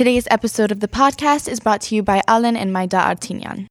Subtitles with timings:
[0.00, 3.66] Today's episode of the podcast is brought to you by Alain and Mayda Artinian.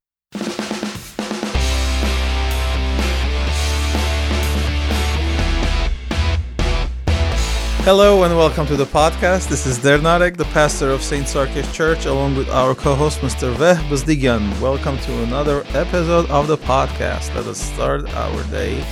[7.84, 9.50] Hello and welcome to the podcast.
[9.50, 11.26] This is Dernarek, the pastor of St.
[11.26, 13.52] Sarkis Church, along with our co-host Mr.
[13.56, 14.62] Veh Bazdigan.
[14.62, 17.34] Welcome to another episode of the podcast.
[17.34, 18.86] Let us start our day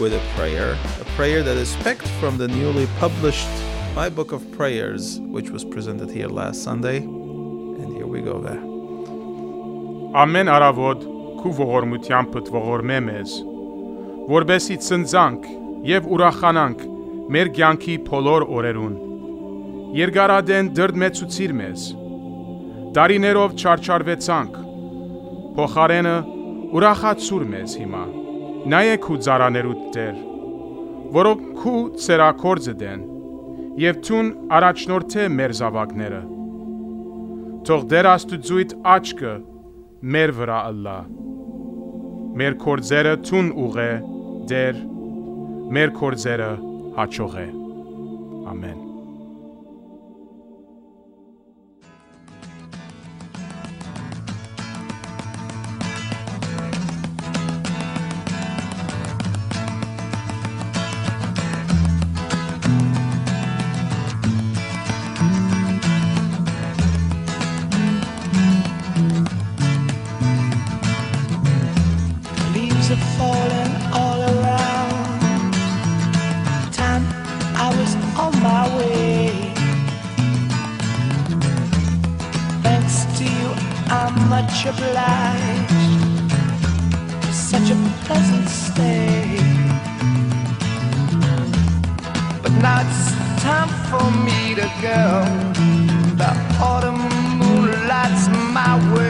[0.00, 3.46] with a prayer, a prayer that is picked from the newly published
[3.98, 6.98] My Book of Prayers, which was presented here last Sunday.
[6.98, 8.60] And here we go, Veh.
[10.22, 11.02] Ամեն արավոտ
[11.40, 13.34] քու ողորմությամբ ողորմե մեզ,
[14.30, 15.48] որբեսի ծնծանք
[15.90, 16.86] եւ ուրախանանք
[17.38, 18.94] մեր կյանքի փոլոր օրերուն։
[19.98, 21.90] Երգարադեն դրդմեցուցիր մեզ։
[23.02, 24.64] Դարիներով չարչարվեցանք։
[25.58, 26.16] Փոխարենը
[26.78, 28.06] ուրախացուր մեզ հիմա։
[28.78, 30.26] Նայեք ու ծարաներուտ դեր,
[31.20, 33.06] որով քու ցերակորձը դեն
[33.78, 36.20] եւ ցուն առաջնորդե մեր զավակները։
[37.68, 39.34] Թող դեր աստուծույթ աչքը
[40.14, 40.96] մեր վրա ըլլա։
[42.42, 43.88] Մեր կորձերը ցուն ուղե
[44.50, 44.82] դեր
[45.78, 46.52] մեր կորձերը
[46.98, 47.48] հաճող է։
[48.54, 48.87] Ամեն։
[72.88, 75.52] Leaves are falling all around.
[76.72, 77.04] Time
[77.54, 79.52] I was on my way.
[82.62, 83.48] Thanks to you,
[83.90, 86.32] I'm much obliged.
[87.24, 89.38] for Such a pleasant stay.
[92.42, 95.24] But now it's time for me to go.
[96.16, 96.30] The
[96.62, 97.02] autumn
[97.38, 99.07] moonlight's my way.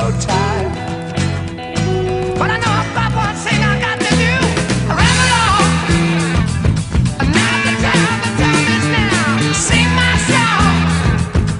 [0.00, 0.18] I grow
[2.38, 4.32] but I know about one thing I got to do.
[4.88, 5.68] I ramble on.
[7.20, 9.52] And now the time, the time is now.
[9.52, 10.72] Sing my song.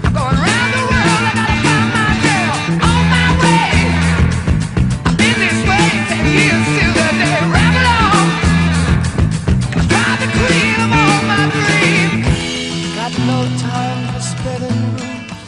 [0.04, 1.22] I'm going round the world.
[1.28, 2.54] I gotta find my girl
[2.88, 3.76] on my way.
[5.04, 8.24] I've been this way ten years till the day on.
[9.76, 12.24] I find the queen of all my dreams.
[12.96, 14.80] Got no time for spinning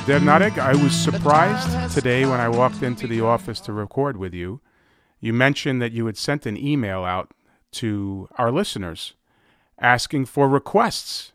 [0.04, 4.62] Dernarek, I was surprised today when I walked into the office to record with you.
[5.20, 7.34] You mentioned that you had sent an email out
[7.72, 9.12] to our listeners
[9.78, 11.32] asking for requests,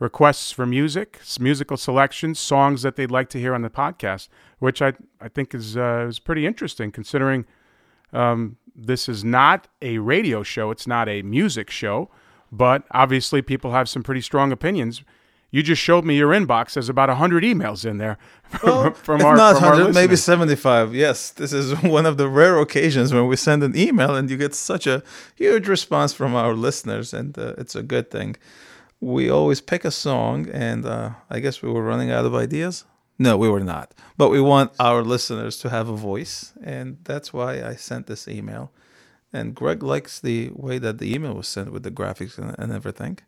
[0.00, 4.26] requests for music, musical selections, songs that they'd like to hear on the podcast,
[4.58, 7.44] which I I think is uh, is pretty interesting considering
[8.12, 12.10] um, this is not a radio show, it's not a music show,
[12.50, 15.04] but obviously people have some pretty strong opinions.
[15.50, 16.74] You just showed me your inbox.
[16.74, 18.18] There's about hundred emails in there
[18.48, 20.94] from, from our not from our maybe 75.
[20.94, 24.36] Yes, this is one of the rare occasions when we send an email and you
[24.36, 25.02] get such a
[25.34, 28.36] huge response from our listeners, and uh, it's a good thing.
[29.00, 32.84] We always pick a song, and uh, I guess we were running out of ideas.
[33.18, 33.92] No, we were not.
[34.16, 38.28] But we want our listeners to have a voice, and that's why I sent this
[38.28, 38.72] email.
[39.32, 42.72] And Greg likes the way that the email was sent with the graphics and, and
[42.72, 43.18] everything.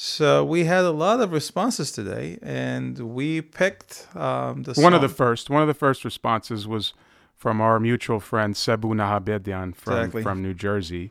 [0.00, 5.00] So we had a lot of responses today, and we picked um, the one of
[5.00, 6.94] the first one of the first responses was
[7.34, 10.22] from our mutual friend Sebu Nahabedian from Exactly.
[10.22, 11.10] from New Jersey,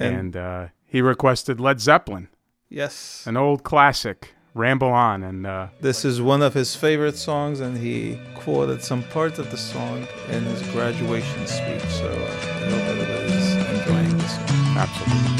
[0.00, 2.26] And- and, uh, he requested Led Zeppelin,
[2.68, 7.60] Yes, an old classic, "Ramble On," and uh, this is one of his favorite songs,
[7.60, 11.86] and he quoted some parts of the song in his graduation speech.
[12.00, 14.76] So uh, I hope everybody's enjoying this song.
[14.76, 15.31] absolutely.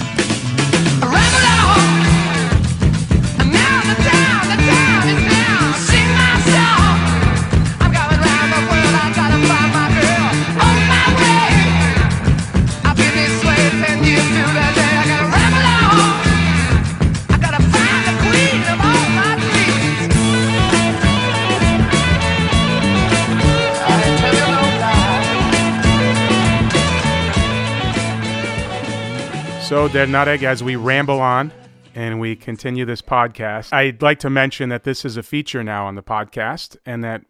[29.82, 29.88] Lie.
[29.88, 31.52] So, Dernarek, as we ramble on
[31.94, 35.86] and we continue this podcast, I'd like to mention that this is a feature now
[35.86, 37.22] on the podcast, and that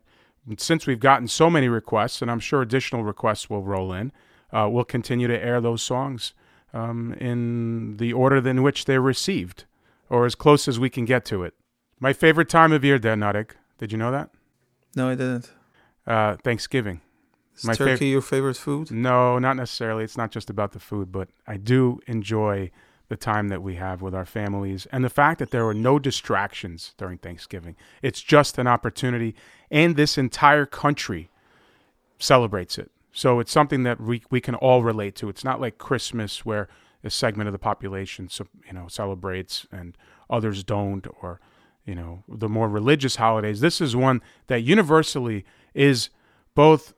[0.58, 4.12] since we've gotten so many requests, and I'm sure additional requests will roll in,
[4.52, 6.34] uh, we'll continue to air those songs
[6.74, 9.64] um, in the order in which they're received,
[10.08, 11.54] or as close as we can get to it.
[12.00, 13.52] My favorite time of year, Nuttig.
[13.78, 14.30] Did you know that?
[14.94, 15.50] No, I didn't.
[16.06, 17.00] Uh, Thanksgiving.
[17.56, 18.90] Is My turkey fav- your favorite food?
[18.90, 20.04] No, not necessarily.
[20.04, 22.70] It's not just about the food, but I do enjoy
[23.08, 25.98] the time that we have with our families and the fact that there were no
[25.98, 27.76] distractions during Thanksgiving.
[28.00, 29.34] It's just an opportunity,
[29.70, 31.28] and this entire country
[32.18, 32.90] celebrates it.
[33.12, 35.28] So it's something that we, we can all relate to.
[35.28, 36.68] It's not like Christmas where
[37.04, 39.96] a segment of the population so, you know celebrates and
[40.30, 41.40] others don't or
[41.84, 43.60] you know the more religious holidays.
[43.60, 45.44] This is one that universally
[45.74, 46.10] is
[46.54, 46.94] both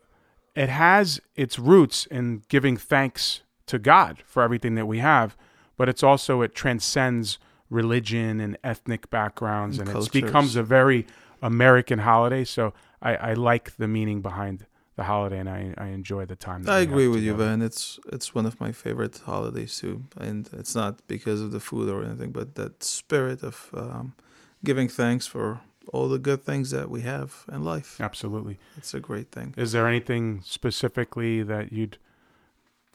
[0.55, 5.37] it has its roots in giving thanks to God for everything that we have,
[5.77, 7.39] but it's also it transcends
[7.71, 11.07] religion and ethnic backgrounds, and, And it becomes a very
[11.43, 12.45] American holiday.
[12.45, 12.73] So
[13.03, 14.67] I, I like the meaning behind
[14.97, 16.63] the holiday, and I, I enjoy the time.
[16.63, 17.51] That I agree with you, together.
[17.51, 17.63] Ben.
[17.63, 21.89] It's it's one of my favorite holidays too, and it's not because of the food
[21.89, 24.15] or anything, but that spirit of um,
[24.63, 25.61] giving thanks for
[25.93, 28.01] all the good things that we have in life.
[28.01, 28.59] Absolutely.
[28.77, 29.55] It's a great thing.
[29.57, 31.99] Is there anything specifically that you'd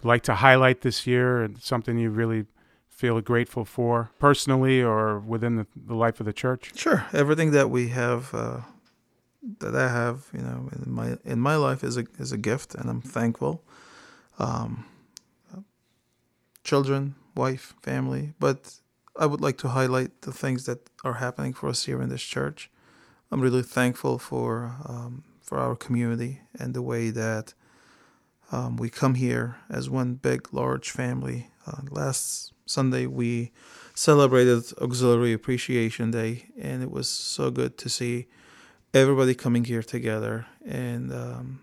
[0.03, 2.45] like to highlight this year, and something you really
[2.89, 6.71] feel grateful for, personally or within the, the life of the church?
[6.75, 8.61] Sure, everything that we have, uh,
[9.59, 12.75] that I have, you know, in my in my life is a is a gift,
[12.75, 13.63] and I'm thankful.
[14.37, 14.85] Um,
[16.63, 18.75] children, wife, family, but
[19.17, 22.21] I would like to highlight the things that are happening for us here in this
[22.21, 22.69] church.
[23.31, 27.53] I'm really thankful for um, for our community and the way that
[28.51, 31.49] um, we come here as one big, large family.
[31.65, 33.51] Uh, last Sunday we
[33.93, 38.27] celebrated Auxiliary Appreciation Day, and it was so good to see
[38.93, 41.61] everybody coming here together and um,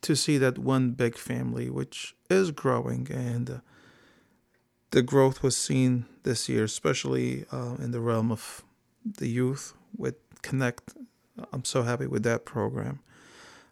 [0.00, 3.58] to see that one big family, which is growing, and uh,
[4.90, 8.62] the growth was seen this year, especially uh, in the realm of
[9.04, 10.94] the youth with Connect.
[11.52, 13.00] I'm so happy with that program.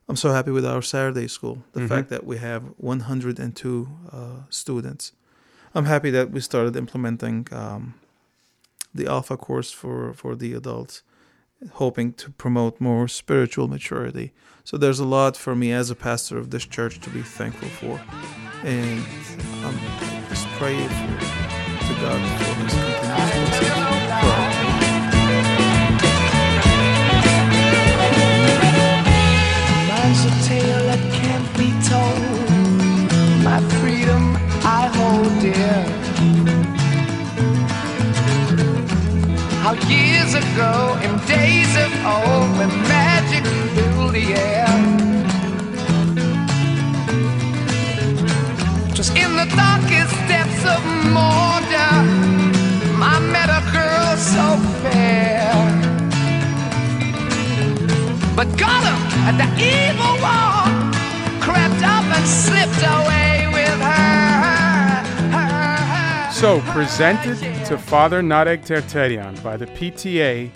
[0.09, 1.65] I'm so happy with our Saturday school.
[1.73, 1.89] The Mhm.
[1.89, 4.19] fact that we have 102 uh,
[4.49, 5.13] students.
[5.75, 7.95] I'm happy that we started implementing um,
[8.95, 11.03] the Alpha course for, for the adults,
[11.75, 14.33] hoping to promote more spiritual maturity.
[14.65, 17.69] So there's a lot for me as a pastor of this church to be thankful
[17.69, 18.01] for.
[18.65, 19.05] And
[19.65, 19.79] I'm
[20.31, 23.78] just praying to God for his continuous blessing
[39.69, 43.45] How years ago, in days of old, when magic
[43.75, 44.67] filled the air.
[48.95, 50.81] Just in the darkest depths of
[51.13, 52.01] Mordor,
[53.13, 55.53] I met a girl so fair.
[58.35, 60.93] But Gollum and the evil one
[61.43, 63.18] crept up and slipped away
[66.39, 67.37] So, presented
[67.67, 70.53] to Father Narek Terterian by the PTA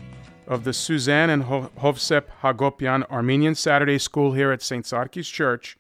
[0.46, 4.84] of the Suzanne and Hovsep Hagopian Armenian Saturday School here at St.
[4.84, 5.76] Sarkis Church,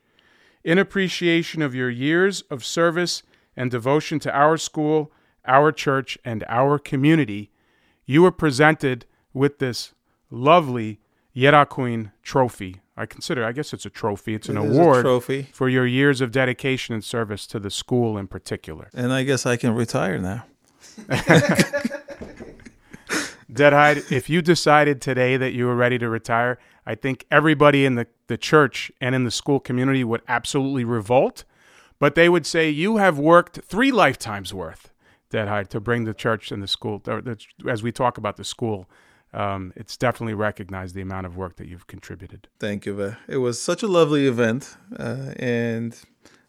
[0.64, 3.22] in appreciation of your years of service
[3.56, 5.12] and devotion to our school,
[5.46, 7.52] our church, and our community,
[8.04, 9.94] you were presented with this
[10.32, 10.98] lovely
[11.36, 12.80] Yerakuin trophy.
[13.02, 15.48] I consider, I guess it's a trophy, it's an It award trophy.
[15.52, 18.88] for your years of dedication and service to the school in particular.
[18.94, 20.44] And I guess I can retire now.
[23.52, 27.96] Deadhide, if you decided today that you were ready to retire, I think everybody in
[27.96, 31.44] the, the church and in the school community would absolutely revolt.
[31.98, 34.90] But they would say you have worked three lifetimes worth,
[35.28, 37.00] Deadhide, to bring the church and the school.
[37.00, 37.36] the-
[37.68, 38.88] As we talk about the school,
[39.34, 42.48] um, it's definitely recognized the amount of work that you've contributed.
[42.58, 43.16] Thank you, Ve.
[43.28, 45.98] It was such a lovely event, uh, and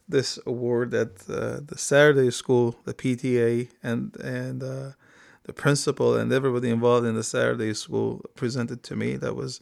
[0.07, 4.91] this award that uh, the Saturday school, the PTA, and and uh,
[5.43, 9.15] the principal and everybody involved in the Saturday school presented to me.
[9.15, 9.61] That was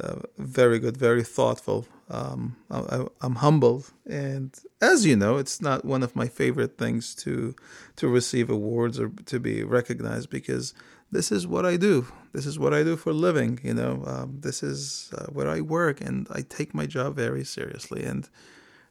[0.00, 1.86] uh, very good, very thoughtful.
[2.10, 7.14] Um, I, I'm humbled, and as you know, it's not one of my favorite things
[7.16, 7.54] to
[7.96, 10.72] to receive awards or to be recognized because
[11.10, 12.06] this is what I do.
[12.32, 13.58] This is what I do for a living.
[13.62, 17.44] You know, um, this is uh, where I work, and I take my job very
[17.44, 18.04] seriously.
[18.04, 18.28] And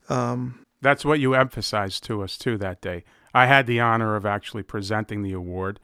[0.10, 3.04] um, That's what you emphasized to us too that day.
[3.34, 5.80] I had the honor of actually presenting the award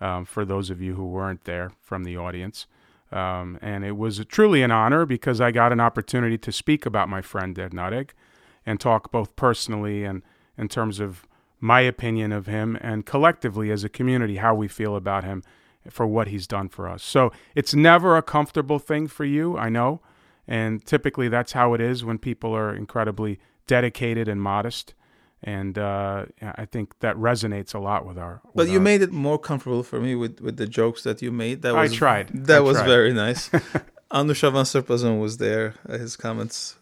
[0.00, 2.66] um, for those of you who weren't there from the audience.
[3.12, 7.08] Um, and it was truly an honor because I got an opportunity to speak about
[7.08, 8.10] my friend Ed Nuttig
[8.66, 10.22] and talk both personally and
[10.56, 11.26] in terms of
[11.60, 15.42] my opinion of him and collectively as a community how we feel about him
[15.90, 17.02] for what he's done for us.
[17.02, 20.00] So it's never a comfortable thing for you, I know.
[20.46, 24.94] And typically that's how it is when people are incredibly dedicated and modest.
[25.42, 28.40] And uh, I think that resonates a lot with our.
[28.54, 31.30] But you our- made it more comfortable for me with, with the jokes that you
[31.30, 31.62] made.
[31.62, 32.28] That I tried.
[32.46, 32.86] That I was tried.
[32.86, 33.50] very nice.
[34.10, 35.74] Anoushavan Srpazan was there.
[35.88, 36.76] Uh, His comments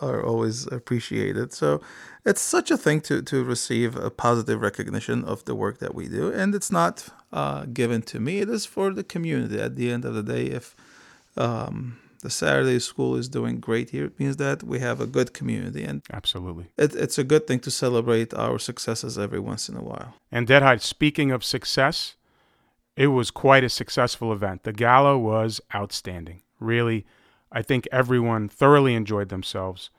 [0.00, 1.52] are always appreciated.
[1.52, 1.80] So
[2.24, 6.08] it's such a thing to, to receive a positive recognition of the work that we
[6.08, 6.32] do.
[6.32, 9.60] And it's not uh, given to me, it is for the community.
[9.60, 10.74] At the end of the day, if
[11.36, 15.32] um, the Saturday school is doing great here, it means that we have a good
[15.32, 15.84] community.
[15.84, 16.66] And Absolutely.
[16.76, 20.14] it, it's a good thing to celebrate our successes every once in a while.
[20.32, 22.16] And Deadhide, speaking of success,
[22.96, 24.64] it was quite a successful event.
[24.64, 26.42] The gala was outstanding.
[26.58, 27.06] Really,
[27.52, 29.90] I think everyone thoroughly enjoyed themselves.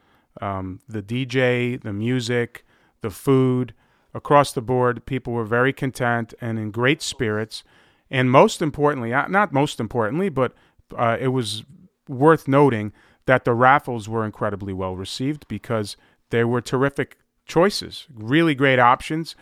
[0.42, 2.66] Um, the DJ, the music,
[3.02, 3.74] the food,
[4.14, 7.64] across the board, people were very content and in great spirits.
[8.10, 10.54] And most importantly, uh, not most importantly, but
[10.98, 11.64] uh, it was
[12.08, 12.92] worth noting
[13.26, 15.96] that the raffles were incredibly well received because
[16.32, 19.36] they were terrific choices, really great options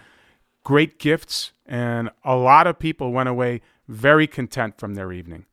[0.67, 5.45] great gifts, and a lot of people went away very content from their evening.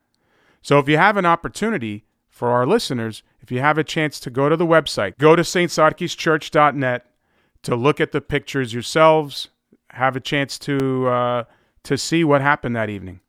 [0.61, 4.29] So if you have an opportunity for our listeners, if you have a chance to
[4.29, 7.07] go to the website, go to stsarkischurch.net
[7.65, 9.49] to look at the pictures yourselves,
[9.91, 11.45] have a chance to uh,
[11.83, 13.21] to see what happened that evening,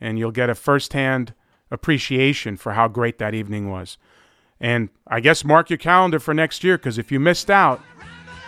[0.00, 1.34] and you'll get a firsthand
[1.70, 3.98] appreciation for how great that evening was.
[4.60, 7.80] And I guess mark your calendar for next year because if you missed out,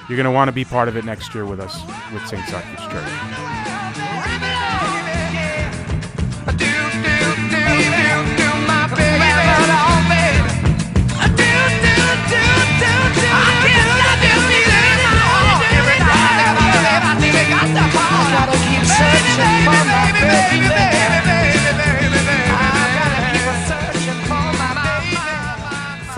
[0.09, 1.80] you're going to want to be part of it next year with us
[2.12, 2.42] with St.
[2.45, 3.48] Sarkis Church.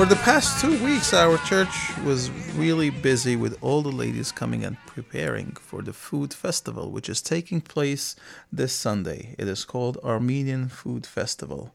[0.01, 4.65] For the past two weeks, our church was really busy with all the ladies coming
[4.65, 8.17] and preparing for the food festival, which is taking place
[8.51, 9.35] this Sunday.
[9.37, 11.75] It is called Armenian Food Festival,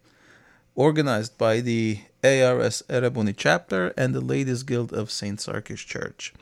[0.74, 5.38] organized by the ARS Erebuni chapter and the Ladies Guild of St.
[5.38, 6.34] Sarkis Church.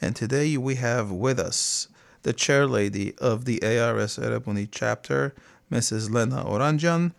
[0.00, 1.86] And today we have with us
[2.22, 5.34] the chair lady of the ARS Erebuni chapter,
[5.70, 6.10] Mrs.
[6.10, 7.12] Lena Oranjan,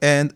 [0.00, 0.34] and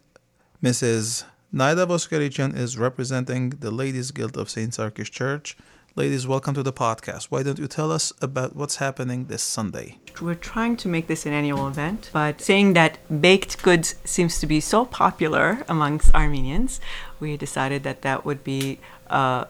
[0.62, 1.24] Mrs.
[1.52, 4.72] Naida Voskerichian is representing the Ladies Guild of St.
[4.72, 5.56] Sarkis Church.
[5.96, 7.24] Ladies, welcome to the podcast.
[7.24, 9.98] Why don't you tell us about what's happening this Sunday?
[10.20, 14.46] We're trying to make this an annual event, but seeing that baked goods seems to
[14.46, 16.80] be so popular amongst Armenians,
[17.18, 19.46] we decided that that would be uh,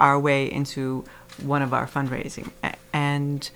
[0.00, 1.04] our way into
[1.42, 2.50] one of our fundraising.
[2.92, 3.48] And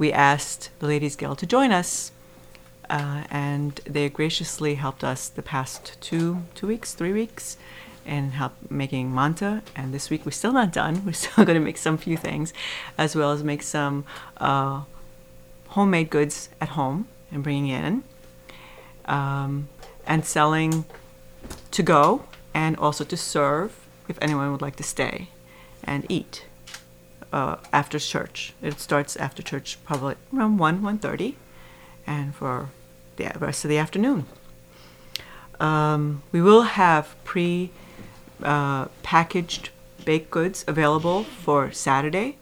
[0.00, 2.10] we asked the Ladies Guild to join us,
[2.88, 7.58] uh, and they graciously helped us the past two two weeks, three weeks,
[8.06, 9.62] and help making manta.
[9.76, 11.02] And this week we're still not done.
[11.06, 12.54] We're still going to make some few things,
[12.96, 14.06] as well as make some
[14.38, 14.84] uh,
[15.68, 18.02] homemade goods at home and bringing in,
[19.04, 19.68] um,
[20.06, 20.86] and selling
[21.72, 25.28] to go and also to serve if anyone would like to stay
[25.84, 26.46] and eat
[27.32, 28.54] uh, after church.
[28.62, 31.34] It starts after church probably around 1, 1.30
[32.06, 32.68] and for
[33.16, 34.26] the rest of the afternoon.
[35.58, 37.70] Um, we will have pre
[38.42, 39.70] uh, packaged
[40.04, 42.36] baked goods available for Saturday.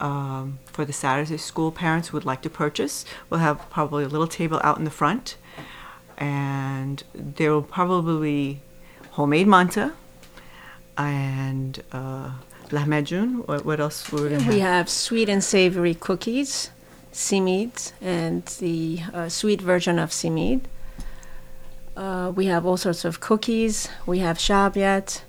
[0.00, 4.28] Um, for the Saturday school parents would like to purchase, we'll have probably a little
[4.28, 5.36] table out in the front,
[6.16, 8.60] and there will probably be
[9.10, 9.94] homemade manta
[10.96, 12.30] and uh,
[12.70, 13.46] lahmacun.
[13.46, 14.70] What, what else were we gonna We have?
[14.70, 16.70] have sweet and savory cookies,
[17.12, 20.62] simid, and the uh, sweet version of simid.
[21.96, 23.88] Uh, we have all sorts of cookies.
[24.06, 25.22] We have shabiat,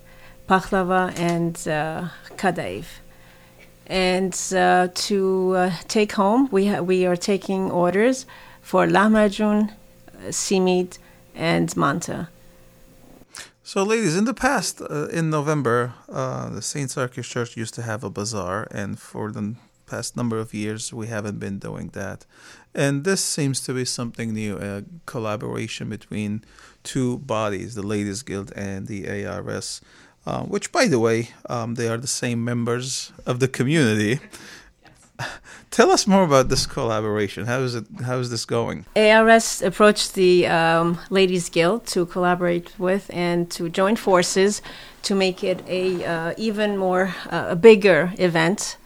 [0.48, 2.86] baklava, and uh, kadayif.
[3.88, 8.27] And uh, to uh, take home, we ha- we are taking orders
[8.62, 11.00] for lahmacun, uh, simid,
[11.34, 12.29] and manta.
[13.63, 16.89] So, ladies, in the past, uh, in November, uh, the St.
[16.89, 21.07] Sarkis Church used to have a bazaar, and for the past number of years, we
[21.07, 22.25] haven't been doing that.
[22.73, 26.43] And this seems to be something new a collaboration between
[26.83, 29.81] two bodies, the Ladies Guild and the ARS,
[30.25, 34.19] uh, which, by the way, um, they are the same members of the community.
[35.71, 37.45] Tell us more about this collaboration.
[37.45, 37.85] How is it?
[38.03, 38.85] How is this going?
[38.95, 44.61] ARS approached the um, Ladies Guild to collaborate with and to join forces
[45.03, 48.77] to make it a uh, even more uh, a bigger event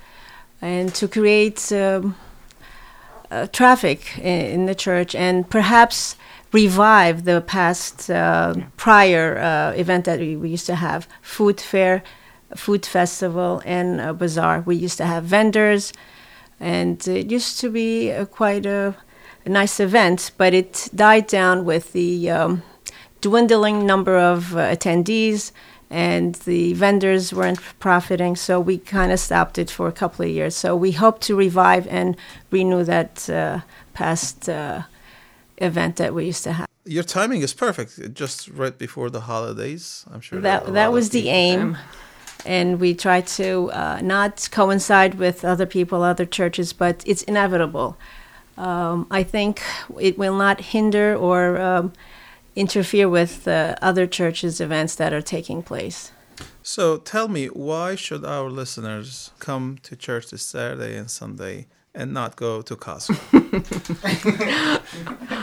[0.62, 2.16] and to create um,
[3.30, 6.16] uh, traffic in, the church and perhaps
[6.52, 12.04] revive the past uh, prior uh, event that we, we used to have food fair,
[12.56, 14.62] food festival, and a bazaar.
[14.62, 15.92] We used to have vendors,
[16.64, 18.96] and it used to be uh, quite a,
[19.46, 22.64] a nice event, but it died down with the um,
[23.20, 25.52] dwindling number of uh, attendees
[25.90, 30.32] and the vendors weren't profiting, so we kind of stopped it for a couple of
[30.32, 30.56] years.
[30.56, 32.18] So we hope to revive and
[32.50, 33.60] renew that uh,
[33.94, 34.84] past uh,
[35.58, 36.68] event that we used to have.
[36.86, 38.14] Your timing is perfect.
[38.14, 40.42] Just right before the holidays, I'm sure.
[40.42, 41.78] That there that was the aim,
[42.46, 47.98] and we try to uh, not coincide with other people, other churches, but it's inevitable.
[48.58, 49.62] Um, I think
[50.00, 51.94] it will not hinder or um,
[52.56, 56.12] interfere with uh, other churches' events that are taking place.
[56.62, 62.14] So tell me, why should our listeners come to church this Saturday and Sunday and
[62.14, 63.20] not go to Costco?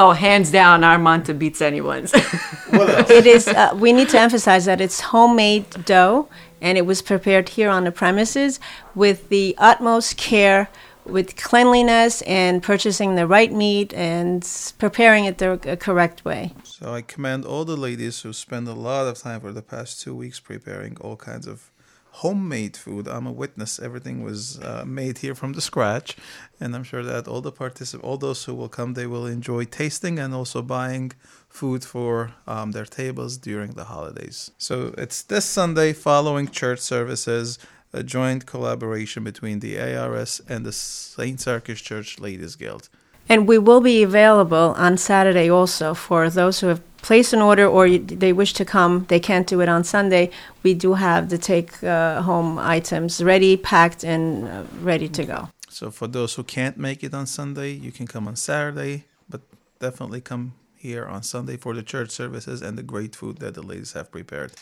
[0.00, 2.12] Oh, hands down, our manta beats anyone's.
[2.14, 3.48] It is.
[3.48, 6.28] Uh, we need to emphasize that it's homemade dough,
[6.60, 8.60] and it was prepared here on the premises
[8.94, 10.68] with the utmost care,
[11.04, 14.46] with cleanliness and purchasing the right meat and
[14.78, 16.52] preparing it the uh, correct way.
[16.62, 20.00] so I commend all the ladies who spend a lot of time for the past
[20.00, 21.70] two weeks preparing all kinds of
[22.18, 23.06] homemade food.
[23.06, 23.78] I'm a witness.
[23.78, 26.16] Everything was uh, made here from the scratch,
[26.60, 29.64] and I'm sure that all the particip- all those who will come, they will enjoy
[29.64, 31.12] tasting and also buying
[31.48, 34.50] food for um, their tables during the holidays.
[34.58, 37.58] So it's this Sunday following church services.
[37.90, 41.38] A joint collaboration between the ARS and the St.
[41.38, 42.90] Sarkis Church Ladies Guild.
[43.30, 47.66] And we will be available on Saturday also for those who have placed an order
[47.66, 49.06] or you, they wish to come.
[49.08, 50.30] They can't do it on Sunday.
[50.62, 55.48] We do have the take uh, home items ready, packed, and uh, ready to go.
[55.68, 59.42] So for those who can't make it on Sunday, you can come on Saturday, but
[59.78, 63.62] definitely come here on Sunday for the church services and the great food that the
[63.62, 64.52] ladies have prepared.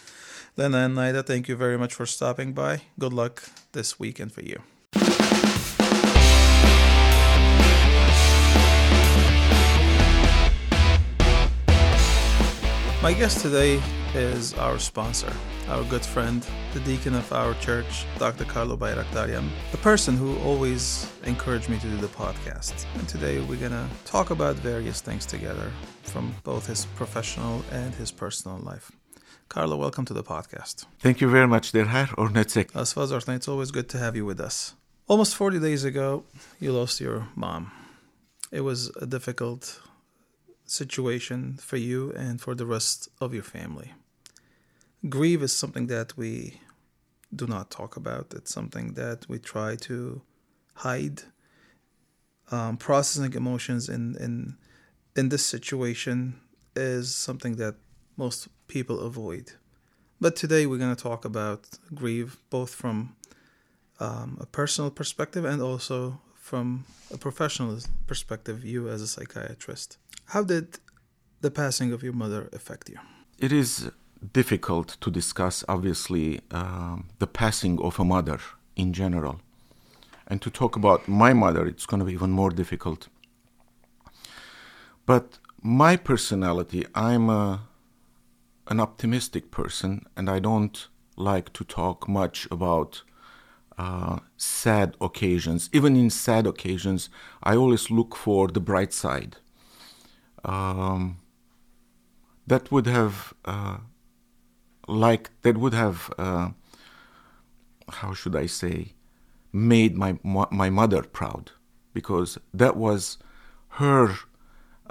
[0.57, 2.83] Lena and Naida, thank you very much for stopping by.
[2.99, 4.63] Good luck this weekend for you.
[13.07, 13.81] My guest today
[14.15, 15.33] is our sponsor,
[15.69, 18.45] our good friend, the deacon of our church, Dr.
[18.45, 22.85] Carlo Bayrakdarian, a person who always encouraged me to do the podcast.
[22.99, 25.71] And today we're going to talk about various things together
[26.03, 28.91] from both his professional and his personal life.
[29.49, 30.87] Carlo, welcome to the podcast.
[30.99, 32.75] Thank you very much, Derhar Ornetsek.
[32.75, 34.75] As Fazartna, it's always good to have you with us.
[35.07, 36.25] Almost 40 days ago,
[36.59, 37.71] you lost your mom.
[38.51, 39.81] It was a difficult
[40.71, 43.93] situation for you and for the rest of your family.
[45.09, 46.61] Grief is something that we
[47.35, 50.23] do not talk about, it's something that we try to
[50.75, 51.23] hide.
[52.51, 54.57] Um, processing emotions in, in,
[55.17, 56.41] in this situation
[56.77, 57.75] is something that
[58.17, 59.53] most people avoid.
[60.21, 63.17] But today we're going to talk about grief both from
[63.99, 69.99] um, a personal perspective and also from a professional perspective, you as a psychiatrist.
[70.27, 70.79] How did
[71.41, 72.99] the passing of your mother affect you?
[73.41, 73.91] It is
[74.33, 78.39] difficult to discuss, obviously, um, the passing of a mother
[78.77, 79.41] in general.
[80.29, 83.09] And to talk about my mother, it's going to be even more difficult.
[85.05, 87.63] But my personality, I'm a,
[88.69, 93.03] an optimistic person, and I don't like to talk much about
[93.79, 95.69] uh, sad occasions.
[95.73, 97.11] Even in sad occasions,
[97.43, 99.37] I always look for the bright side.
[100.45, 101.19] Um,
[102.47, 103.79] that would have, uh,
[104.87, 106.51] like, that would have, uh,
[107.89, 108.93] how should I say,
[109.53, 111.51] made my my mother proud,
[111.93, 113.19] because that was
[113.69, 114.15] her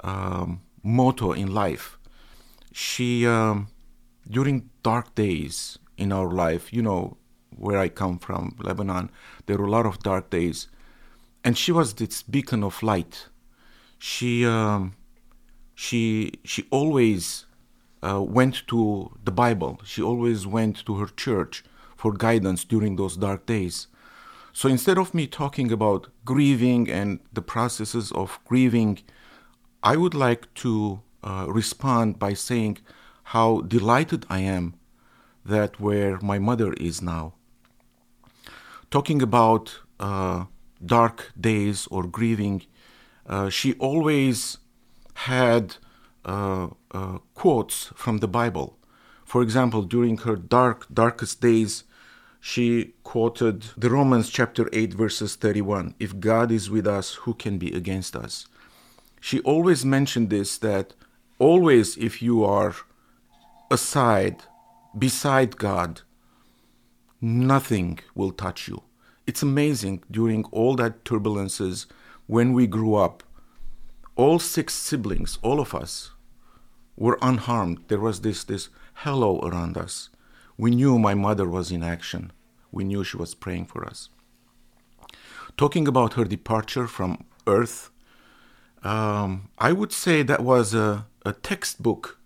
[0.02, 1.98] um, motto in life.
[2.72, 3.68] She, um,
[4.28, 7.16] during dark days in our life, you know,
[7.54, 9.10] where I come from, Lebanon,
[9.46, 10.68] there were a lot of dark days,
[11.44, 13.28] and she was this beacon of light.
[13.98, 14.94] She um,
[15.74, 17.46] she she always
[18.02, 19.80] uh, went to the Bible.
[19.84, 21.64] She always went to her church
[21.96, 23.88] for guidance during those dark days.
[24.52, 29.00] So instead of me talking about grieving and the processes of grieving,
[29.82, 32.78] I would like to uh, respond by saying
[33.24, 34.74] how delighted I am
[35.46, 37.34] that where my mother is now.
[38.90, 40.44] Talking about uh,
[40.84, 42.62] dark days or grieving,
[43.26, 44.58] uh, she always
[45.14, 45.76] had
[46.24, 48.78] uh, uh, quotes from the Bible.
[49.24, 51.84] For example, during her dark, darkest days,
[52.40, 57.58] she quoted the Romans chapter 8, verses 31 If God is with us, who can
[57.58, 58.46] be against us?
[59.26, 60.94] she always mentioned this that
[61.40, 62.74] always if you are
[63.72, 64.44] aside,
[64.96, 66.02] beside God,
[67.20, 68.82] nothing will touch you.
[69.26, 71.86] It's amazing during all that turbulences
[72.26, 73.22] when we grew up,
[74.14, 76.12] all six siblings, all of us,
[76.96, 77.80] were unharmed.
[77.88, 78.68] There was this this
[79.04, 80.08] halo around us.
[80.56, 82.32] We knew my mother was in action.
[82.72, 84.08] We knew she was praying for us.
[85.56, 87.90] Talking about her departure from Earth,
[88.82, 92.18] um, I would say that was a, a textbook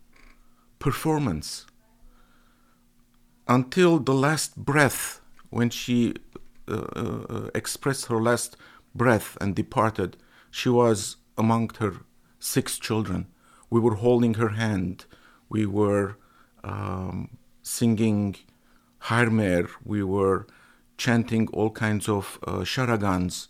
[0.78, 1.66] performance
[3.50, 6.14] until the last breath when she
[6.68, 8.56] uh, uh, expressed her last
[8.94, 10.16] breath and departed
[10.52, 11.94] she was among her
[12.38, 13.26] six children.
[13.68, 15.04] We were holding her hand.
[15.48, 16.16] We were
[16.62, 18.36] um, singing
[19.00, 19.68] harmer.
[19.84, 20.46] We were
[20.96, 23.48] chanting all kinds of uh, sharagans.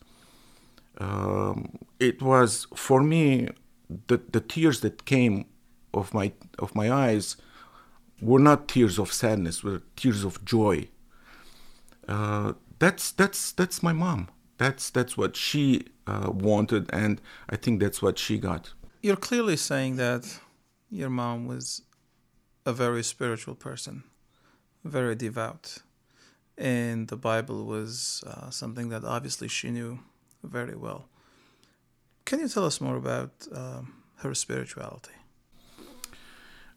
[0.98, 3.48] Um, it was for me
[4.06, 5.46] the, the tears that came
[5.92, 7.36] of my of my eyes
[8.20, 10.86] were not tears of sadness were tears of joy
[12.08, 14.28] uh, that's that's that's my mom
[14.58, 19.56] that's that's what she uh, wanted and i think that's what she got You're clearly
[19.56, 20.40] saying that
[20.90, 21.82] your mom was
[22.66, 24.02] a very spiritual person,
[24.84, 25.78] very devout,
[26.58, 30.00] and the Bible was uh, something that obviously she knew
[30.42, 31.08] very well.
[32.24, 35.16] Can you tell us more about um, her spirituality?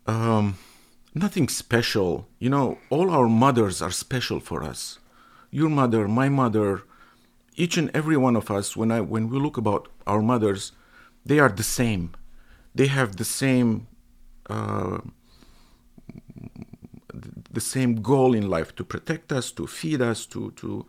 [0.08, 0.58] um,
[1.14, 2.28] nothing special.
[2.40, 5.00] You know, all our mothers are special for us.
[5.52, 6.84] Your mother, my mother,
[7.56, 8.76] each and every one of us.
[8.76, 10.72] When I when we look about our mothers,
[11.26, 12.12] they are the same.
[12.76, 13.88] They have the same
[14.50, 15.00] uh,
[17.52, 20.86] the same goal in life to protect us, to feed us, to to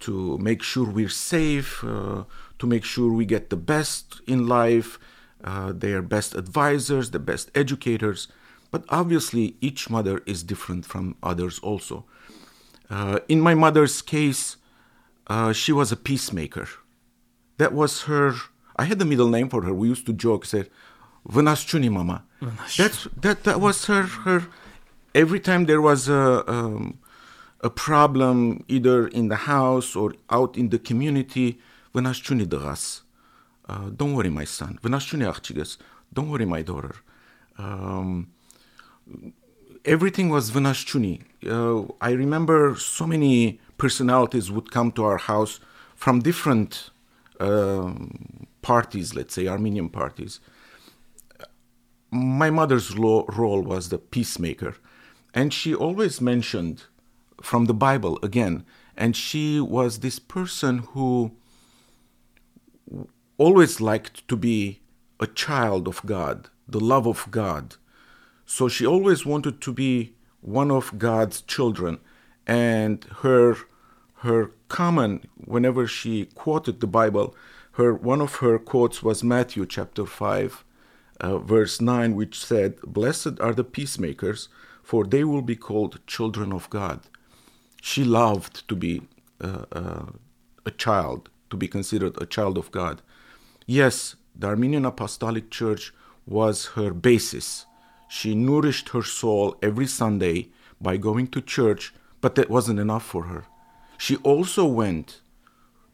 [0.00, 2.24] to make sure we're safe, uh,
[2.58, 4.98] to make sure we get the best in life.
[5.44, 8.28] Uh, they are best advisors, the best educators.
[8.70, 12.04] But obviously, each mother is different from others also.
[12.88, 14.56] Uh, in my mother's case,
[15.26, 16.68] uh, she was a peacemaker.
[17.58, 18.34] That was her.
[18.76, 19.72] I had the middle name for her.
[19.74, 20.64] We used to joke, say,
[21.28, 22.24] "Vanaschuni mama."
[22.76, 23.44] That's that.
[23.44, 24.02] That was her.
[24.24, 24.46] Her.
[25.14, 26.98] Every time there was a um,
[27.60, 31.58] a problem, either in the house or out in the community,
[31.94, 33.02] "Vanaschuni dras."
[33.68, 34.78] Uh, don't worry, my son.
[34.82, 35.76] Vanaschuni achchigas.
[36.12, 36.96] Don't worry, my daughter.
[37.58, 38.28] Um,
[39.84, 41.22] everything was Vanashchuni.
[41.46, 45.60] Uh, I remember so many personalities would come to our house
[45.94, 46.90] from different
[47.38, 50.40] um, parties, let's say Armenian parties.
[52.10, 54.76] My mother's role was the peacemaker,
[55.32, 56.84] and she always mentioned
[57.40, 58.64] from the Bible again,
[58.96, 61.32] and she was this person who
[63.38, 64.80] always liked to be
[65.18, 67.76] a child of God, the love of God.
[68.52, 72.00] So she always wanted to be one of God's children,
[72.48, 73.56] and her
[74.24, 77.36] her common whenever she quoted the Bible,
[77.78, 80.64] her one of her quotes was Matthew chapter five,
[81.20, 84.48] uh, verse nine, which said, "Blessed are the peacemakers,
[84.82, 86.98] for they will be called children of God."
[87.80, 89.02] She loved to be
[89.40, 90.06] uh, uh,
[90.66, 93.00] a child, to be considered a child of God.
[93.64, 95.94] Yes, the Armenian Apostolic Church
[96.26, 97.66] was her basis.
[98.10, 100.48] She nourished her soul every Sunday
[100.80, 103.44] by going to church, but that wasn't enough for her.
[103.98, 105.20] She also went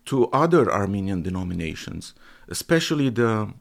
[0.07, 2.15] to other Armenian denominations,
[2.49, 3.53] especially the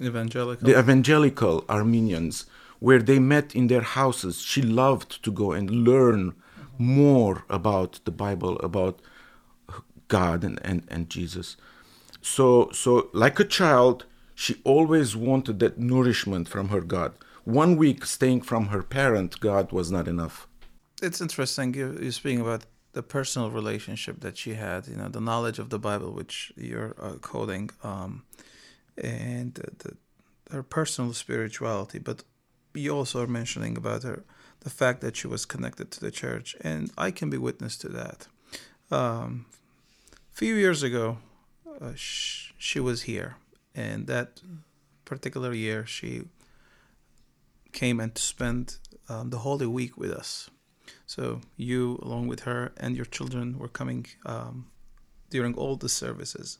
[0.00, 0.66] Evangelical.
[0.68, 2.46] the evangelical Armenians,
[2.78, 4.40] where they met in their houses.
[4.40, 6.34] She loved to go and learn
[6.78, 9.00] more about the Bible, about
[10.06, 11.56] God and, and, and Jesus.
[12.22, 14.06] So, so like a child,
[14.42, 17.12] she always wanted that nourishment from her God.
[17.44, 20.36] One week staying from her parent God was not enough.
[21.08, 25.24] it's interesting you, you're speaking about the personal relationship that she had you know the
[25.28, 26.34] knowledge of the bible which
[26.68, 28.12] you're uh, quoting um,
[29.02, 29.92] and the, the,
[30.54, 32.18] her personal spirituality but
[32.82, 34.18] you also are mentioning about her
[34.66, 37.88] the fact that she was connected to the church and i can be witness to
[38.00, 38.18] that
[39.00, 39.46] um,
[40.32, 41.04] a few years ago
[41.80, 43.30] uh, sh- she was here
[43.84, 44.28] and that
[45.04, 46.12] particular year she
[47.80, 48.66] came and spent
[49.08, 50.50] um, the holy week with us
[51.06, 54.66] so you, along with her and your children, were coming um,
[55.28, 56.58] during all the services.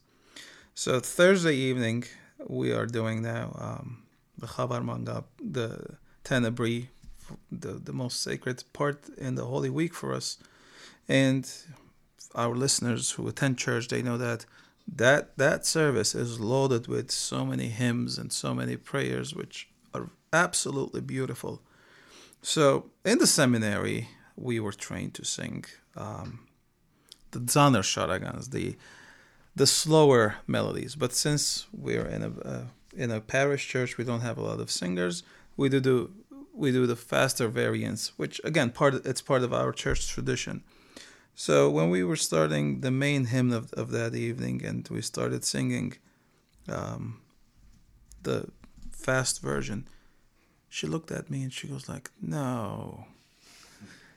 [0.75, 2.05] So Thursday evening,
[2.47, 4.03] we are doing now um,
[4.39, 6.89] the Chavar Mangab, the Tenebrae,
[7.51, 10.39] the, the most sacred part in the Holy Week for us.
[11.09, 11.49] And
[12.35, 14.47] our listeners who attend church, they know that
[14.97, 20.11] that that service is loaded with so many hymns and so many prayers, which are
[20.33, 21.63] absolutely beautiful.
[22.43, 25.65] So in the seminary, we were trained to sing
[25.97, 26.47] um,
[27.31, 28.77] the Zaner Sharagans, the
[29.57, 30.95] the slower melodies.
[30.95, 32.65] But since we're in a uh,
[32.97, 35.23] in a parish church, we don't have a lot of singers.
[35.57, 36.11] We do do
[36.53, 40.65] we do the faster variants, which again part it's part of our church tradition.
[41.47, 45.43] So when we were starting the main hymn of, of that evening, and we started
[45.43, 45.95] singing
[46.69, 47.23] um,
[48.23, 48.51] the
[48.93, 49.89] fast version,
[50.69, 53.07] she looked at me and she goes like, "No."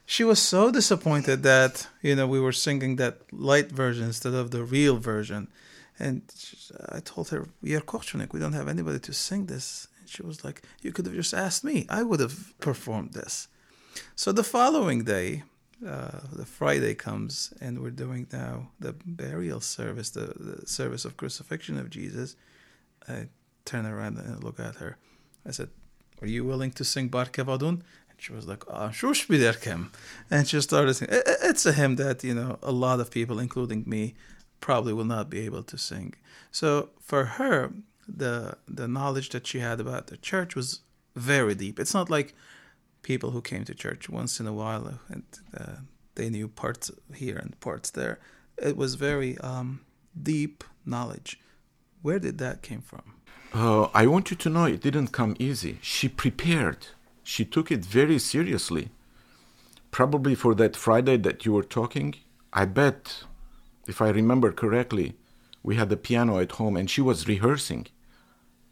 [0.05, 4.51] She was so disappointed that you know we were singing that light version instead of
[4.51, 5.47] the real version,
[5.97, 6.23] and
[6.97, 8.33] I told her, "We are Kochnik.
[8.33, 11.33] We don't have anybody to sing this." And she was like, "You could have just
[11.33, 11.85] asked me.
[11.87, 13.47] I would have performed this."
[14.13, 15.43] So the following day,
[15.85, 21.17] uh, the Friday comes, and we're doing now the burial service, the, the service of
[21.17, 22.35] crucifixion of Jesus.
[23.07, 23.27] I
[23.65, 24.97] turn around and look at her.
[25.45, 25.69] I said,
[26.21, 29.89] "Are you willing to sing Bar Kevadun?" And she was like, "Ah, shush biderkem,"
[30.31, 31.15] and she started singing.
[31.15, 34.13] It- it- It's a hymn that you know a lot of people, including me,
[34.59, 36.13] probably will not be able to sing.
[36.51, 37.71] So for her,
[38.07, 40.81] the the knowledge that she had about the church was
[41.15, 41.79] very deep.
[41.79, 42.33] It's not like
[43.03, 45.23] people who came to church once in a while and
[45.55, 45.75] uh,
[46.15, 48.19] they knew parts here and parts there.
[48.57, 49.81] It was very um,
[50.21, 51.39] deep knowledge.
[52.01, 53.15] Where did that came from?
[53.53, 55.77] Uh, I want you to know it didn't come easy.
[55.81, 56.87] She prepared.
[57.23, 58.89] She took it very seriously.
[59.91, 62.15] Probably for that Friday that you were talking,
[62.51, 63.23] I bet,
[63.87, 65.15] if I remember correctly,
[65.61, 67.87] we had the piano at home and she was rehearsing.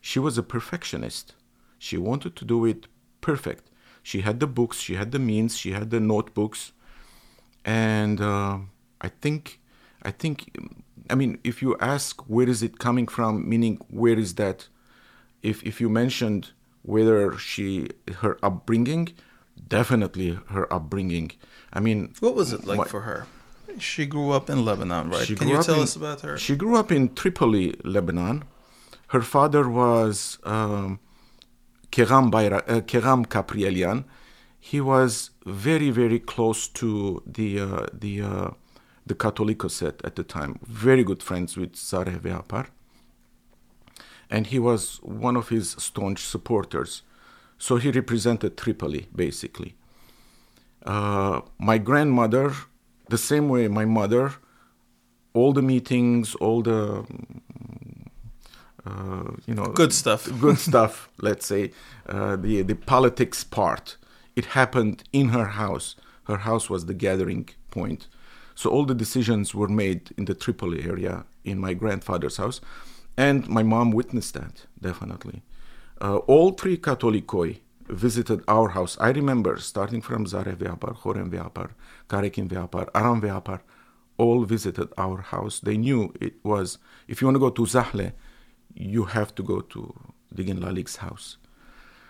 [0.02, 1.36] She was a perfectionist.
[1.78, 2.88] She wanted to do it
[3.22, 3.71] perfect.
[4.04, 6.72] She had the books, she had the means, she had the notebooks,
[7.64, 8.58] and uh,
[9.00, 9.60] I think,
[10.04, 10.58] I think,
[11.10, 14.68] I mean, if you ask where is it coming from, meaning where is that
[15.44, 16.52] if if you mentioned
[16.84, 17.88] whether she
[18.22, 19.10] her upbringing,
[19.68, 21.32] definitely her upbringing.
[21.74, 23.28] I mean, What was it like my- for her?
[23.80, 25.26] She grew up in Lebanon, right?
[25.26, 26.38] Can you tell in- us about her?
[26.38, 28.44] She grew up in Tripoli, Lebanon.
[29.08, 31.00] Her father was um,
[31.92, 34.06] Keram, Bayra- uh, Keram Kaprielian.
[34.60, 38.50] He was very, very close to the uh, the uh,
[39.06, 40.60] the Catholicosate at the time.
[40.66, 42.68] Very good friends with Zareh Veapar.
[44.30, 47.02] And he was one of his staunch supporters.
[47.58, 49.76] So he represented Tripoli, basically.
[50.86, 52.54] Uh, my grandmother,
[53.10, 54.34] the same way my mother,
[55.34, 57.06] all the meetings, all the
[58.86, 60.30] uh, you know Good stuff.
[60.42, 61.10] good stuff.
[61.20, 61.72] Let's say
[62.08, 63.98] uh, the the politics part.
[64.36, 65.96] It happened in her house.
[66.24, 68.08] Her house was the gathering point.
[68.56, 72.62] So all the decisions were made in the Tripoli area in my grandfather's house,
[73.18, 75.42] and my mom witnessed that definitely.
[76.00, 78.98] Uh, all three Katolikoi visited our house.
[79.00, 81.72] I remember starting from Zareh Veapar, Khoren Veapar,
[82.10, 83.60] Karekin Veapar, Aram Veapar,
[84.18, 85.60] all visited our house.
[85.60, 88.14] They knew it was, if you want to go to Zahle,
[88.76, 89.94] you have to go to
[90.36, 91.38] Digin Lalik's house.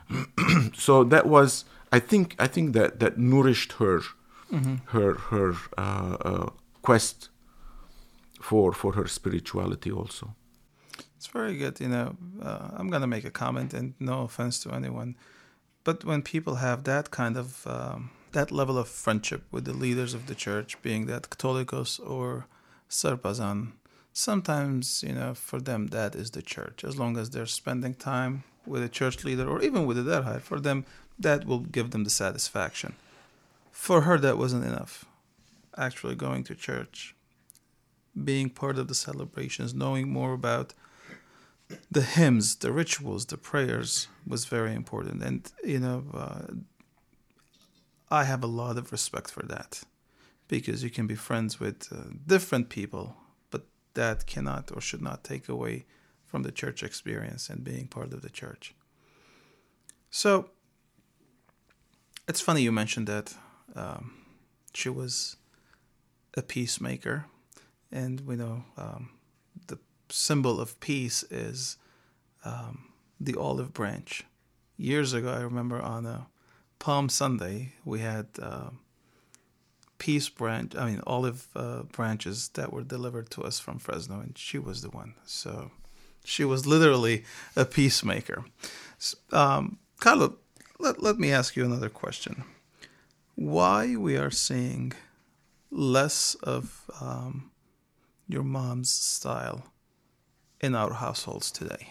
[0.74, 4.02] so that was, I think, I think that that nourished her,
[4.88, 6.50] her her uh, uh,
[6.82, 7.30] quest
[8.42, 10.36] for for her spirituality also.
[11.16, 11.80] It's very good.
[11.80, 15.16] You know, uh, I'm gonna make a comment, and no offense to anyone,
[15.84, 20.14] but when people have that kind of um, that level of friendship with the leaders
[20.14, 22.48] of the church, being that Catholicos or
[22.90, 23.74] Sarpazan,
[24.14, 26.84] sometimes you know for them that is the church.
[26.84, 30.42] As long as they're spending time with a church leader or even with a derhai,
[30.42, 30.86] for them
[31.20, 32.94] that will give them the satisfaction.
[33.72, 35.06] For her, that wasn't enough.
[35.78, 37.16] Actually, going to church,
[38.24, 40.74] being part of the celebrations, knowing more about
[41.90, 45.24] the hymns, the rituals, the prayers was very important.
[45.24, 46.48] And, you know, uh,
[48.10, 49.84] I have a lot of respect for that
[50.48, 53.16] because you can be friends with uh, different people,
[53.94, 55.86] that cannot or should not take away
[56.26, 58.74] from the church experience and being part of the church.
[60.10, 60.50] So,
[62.28, 63.34] it's funny you mentioned that
[63.76, 64.14] um,
[64.74, 65.36] she was
[66.36, 67.26] a peacemaker,
[67.92, 69.10] and we know um,
[69.68, 69.78] the
[70.10, 71.78] symbol of peace is
[72.46, 74.24] um, the olive branch.
[74.78, 76.28] Years ago, I remember on a
[76.80, 78.70] Palm Sunday, we had uh,
[80.02, 84.38] peace branch, I mean, olive uh, branches that were delivered to us from Fresno, and
[84.38, 85.14] she was the one.
[85.26, 85.72] So
[86.24, 87.24] she was literally
[87.56, 88.44] a peacemaker.
[89.32, 90.38] Um, Carlo,
[90.80, 92.44] let, let me ask you another question.
[93.36, 94.94] Why we are seeing
[95.70, 97.52] less of um,
[98.28, 99.66] your mom's style
[100.60, 101.88] in our households today?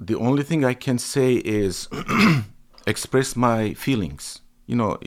[0.00, 1.88] the only thing I can say is
[2.86, 4.40] express my feelings.
[4.66, 4.98] You know,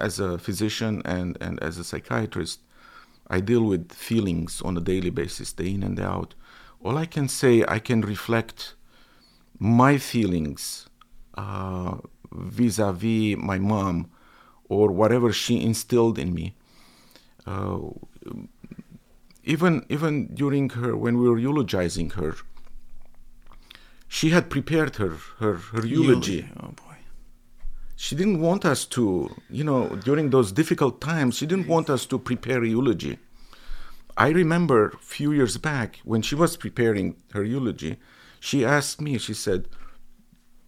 [0.00, 2.60] as a physician and, and as a psychiatrist,
[3.28, 6.34] I deal with feelings on a daily basis, day in and day out.
[6.82, 8.74] All I can say, I can reflect
[9.58, 10.88] my feelings
[12.32, 14.10] vis a vis my mom
[14.68, 16.54] or whatever she instilled in me.
[17.46, 17.78] Uh,
[19.44, 22.36] even even during her when we were eulogizing her,
[24.06, 26.48] she had prepared her her, her eulogy.
[26.62, 26.74] Oh.
[28.00, 32.06] She didn't want us to, you know, during those difficult times, she didn't want us
[32.06, 33.18] to prepare eulogy.
[34.16, 37.96] I remember a few years back when she was preparing her eulogy,
[38.38, 39.66] she asked me, she said,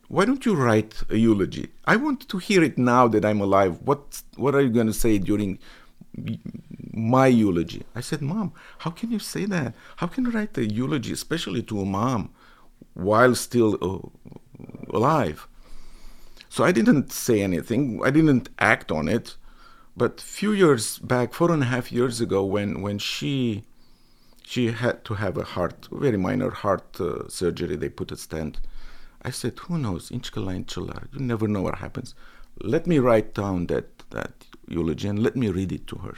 [0.09, 1.69] Why don't you write a eulogy?
[1.85, 3.79] I want to hear it now that I'm alive.
[3.85, 5.61] What what are you going to say during
[6.93, 7.85] my eulogy?
[7.95, 9.75] I said, Mom, how can you say that?
[9.99, 12.33] How can you write a eulogy, especially to a mom,
[12.95, 14.03] while still uh,
[14.93, 15.47] alive?
[16.51, 18.03] So I didn't say anything.
[18.05, 19.37] I didn't act on it.
[19.97, 23.63] But few years back, four and a half years ago, when when she
[24.43, 28.61] she had to have a heart, very minor heart uh, surgery, they put a stent.
[29.23, 30.11] I said, "Who knows?
[30.11, 31.07] Inchkala inchkala.
[31.13, 32.17] You never know what happens.
[32.61, 34.33] Let me write down that that
[34.67, 36.17] eulogy and let me read it to her."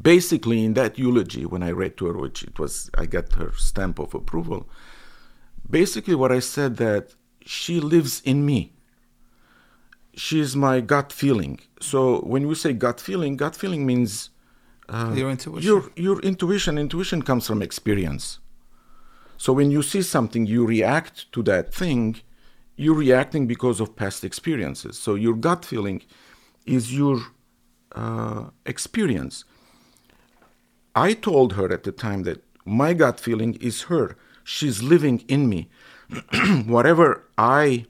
[0.00, 3.52] Basically, in that eulogy, when I read to her, which it was, I got her
[3.56, 4.68] stamp of approval.
[5.70, 7.14] Basically, what I said that
[7.46, 8.72] she lives in me.
[10.14, 11.60] She is my gut feeling.
[11.80, 14.30] So when we say gut feeling, gut feeling means
[14.88, 15.66] uh, Your intuition.
[15.66, 16.78] Your your intuition.
[16.78, 18.38] Intuition comes from experience.
[19.36, 22.16] So when you see something, you react to that thing.
[22.76, 24.98] You're reacting because of past experiences.
[24.98, 26.02] So your gut feeling
[26.66, 27.18] is your
[27.92, 29.44] uh, experience.
[30.94, 34.16] I told her at the time that my gut feeling is her.
[34.44, 35.68] She's living in me.
[36.66, 37.86] Whatever I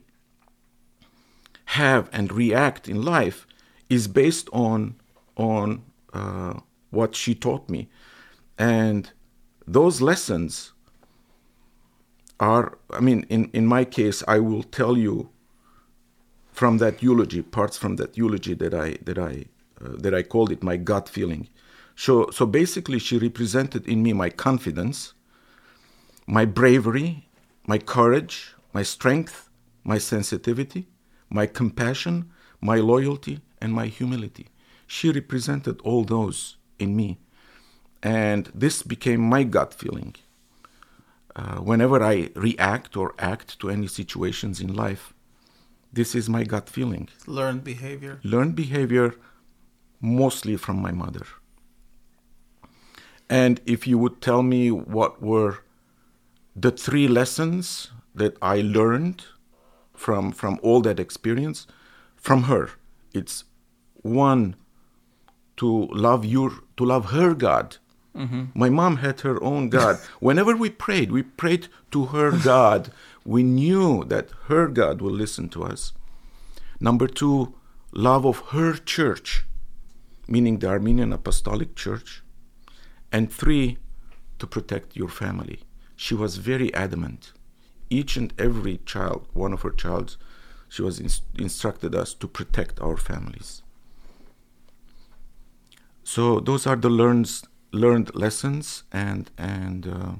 [1.71, 3.45] have and react in life
[3.89, 4.95] is based on
[5.35, 7.89] on uh, what she taught me,
[8.57, 9.11] and
[9.67, 10.73] those lessons
[12.39, 12.77] are.
[12.89, 15.29] I mean, in in my case, I will tell you
[16.51, 19.45] from that eulogy, parts from that eulogy that I that I
[19.79, 21.49] uh, that I called it my gut feeling.
[21.95, 25.13] So so basically, she represented in me my confidence,
[26.25, 27.26] my bravery,
[27.67, 29.49] my courage, my strength,
[29.83, 30.87] my sensitivity,
[31.29, 34.47] my compassion, my loyalty, and my humility.
[34.87, 37.19] She represented all those in me.
[38.01, 40.15] And this became my gut feeling.
[41.35, 45.13] Uh, whenever I react or act to any situations in life,
[45.91, 47.09] this is my gut feeling.
[47.27, 48.19] Learned behavior.
[48.23, 49.15] Learned behavior
[49.99, 51.25] mostly from my mother.
[53.29, 55.59] And if you would tell me what were
[56.59, 59.25] the three lessons that I learned
[59.93, 61.67] from from all that experience
[62.15, 62.71] from her,
[63.13, 63.43] it's
[64.01, 64.55] one
[65.57, 67.77] to love your to love her God.
[68.15, 68.45] Mm-hmm.
[68.55, 69.99] My mom had her own God.
[70.19, 72.91] Whenever we prayed, we prayed to her God.
[73.23, 75.93] We knew that her God will listen to us.
[76.79, 77.53] Number two,
[77.91, 79.45] love of her church,
[80.27, 82.23] meaning the Armenian Apostolic Church.
[83.11, 83.77] And three,
[84.39, 85.66] to protect your family.
[85.97, 87.33] She was very adamant.
[87.89, 90.17] Each and every child, one of her childs,
[90.69, 93.63] she was ins- instructed us to protect our families.
[96.03, 100.11] So those are the learns, learned lessons, and and uh,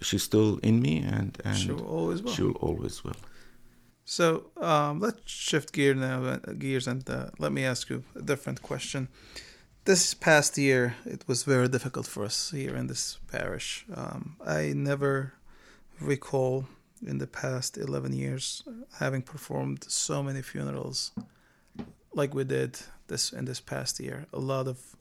[0.00, 2.32] she's still in me, and and She will always will.
[2.32, 3.20] she will always will.
[4.04, 8.22] So um, let's shift gear now, uh, gears, and uh, let me ask you a
[8.22, 9.08] different question.
[9.86, 13.86] This past year, it was very difficult for us here in this parish.
[13.94, 15.34] Um, I never
[16.00, 16.66] recall
[17.06, 18.64] in the past 11 years
[18.98, 21.12] having performed so many funerals
[22.12, 24.26] like we did this in this past year.
[24.32, 24.96] A lot of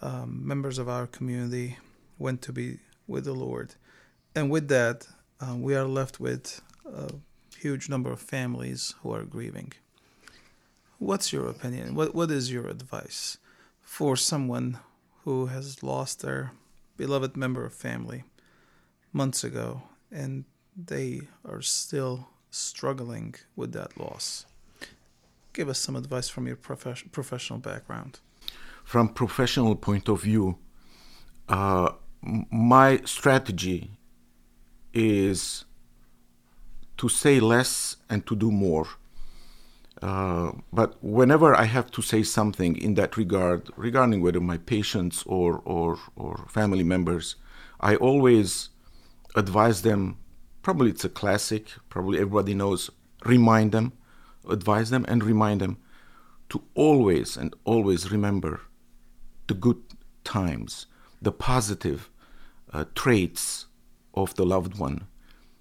[0.00, 1.76] um, members of our community
[2.18, 3.74] went to be with the Lord,
[4.34, 5.06] and with that,
[5.40, 7.12] um, we are left with a
[7.58, 9.74] huge number of families who are grieving.
[10.98, 11.94] What's your opinion?
[11.94, 13.36] What What is your advice
[13.86, 14.78] for someone
[15.24, 16.52] who has lost their
[16.96, 18.24] beloved member of family
[19.12, 20.44] months ago and
[20.76, 24.44] they are still struggling with that loss?
[25.52, 28.20] Give us some advice from your profes- professional background.
[28.84, 30.56] from professional point of view,
[31.48, 31.88] uh,
[32.50, 33.90] my strategy
[34.94, 35.64] is
[36.96, 38.86] to say less and to do more.
[40.02, 45.22] Uh, but whenever I have to say something in that regard, regarding whether my patients
[45.26, 47.36] or, or, or family members,
[47.80, 48.70] I always
[49.34, 50.18] advise them.
[50.62, 51.68] Probably it's a classic.
[51.88, 52.90] Probably everybody knows.
[53.24, 53.92] Remind them,
[54.48, 55.78] advise them, and remind them
[56.50, 58.60] to always and always remember
[59.46, 59.82] the good
[60.24, 60.86] times,
[61.22, 62.10] the positive
[62.72, 63.66] uh, traits
[64.14, 65.06] of the loved one.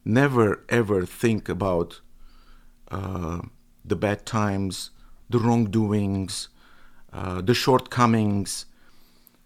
[0.04, 2.02] Never ever think about
[2.92, 3.42] uh,
[3.86, 4.92] the bad times,
[5.30, 6.50] the wrongdoings,
[7.14, 8.66] uh, the shortcomings.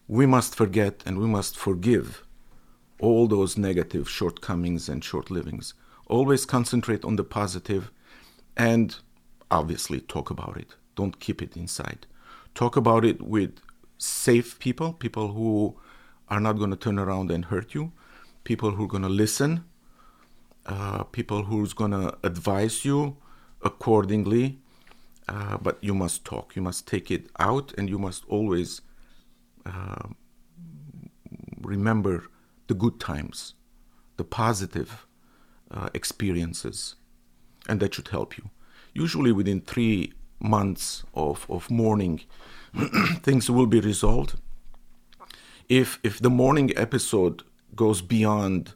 [0.07, 2.23] We must forget and we must forgive
[2.99, 5.73] all those negative shortcomings and short livings.
[6.07, 7.91] Always concentrate on the positive
[8.57, 8.95] and
[9.51, 10.75] obviously talk about it.
[10.95, 12.07] Don't keep it inside.
[12.55, 13.59] Talk about it with
[13.97, 15.77] safe people, people who
[16.29, 17.91] are not going to turn around and hurt you,
[18.43, 19.63] people who are going to listen,
[20.65, 23.17] uh, people who's going to advise you
[23.61, 24.59] accordingly.
[25.27, 26.55] Uh, but you must talk.
[26.55, 28.81] You must take it out, and you must always
[29.63, 30.09] uh,
[31.61, 32.23] remember
[32.67, 33.53] the good times,
[34.17, 35.05] the positive
[35.69, 36.95] uh, experiences,
[37.67, 38.49] and that should help you.
[38.93, 42.21] Usually, within three months of, of mourning,
[43.21, 44.35] things will be resolved.
[45.67, 47.43] If, if the mourning episode
[47.75, 48.73] goes beyond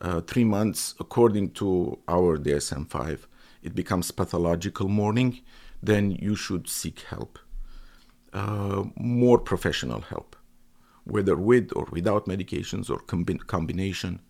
[0.00, 3.26] uh, three months, according to our DSM 5,
[3.62, 5.40] it becomes pathological mourning,
[5.82, 7.38] then you should seek help.
[8.32, 10.36] Uh, more professional help,
[11.04, 14.20] whether with or without medications or combi- combination.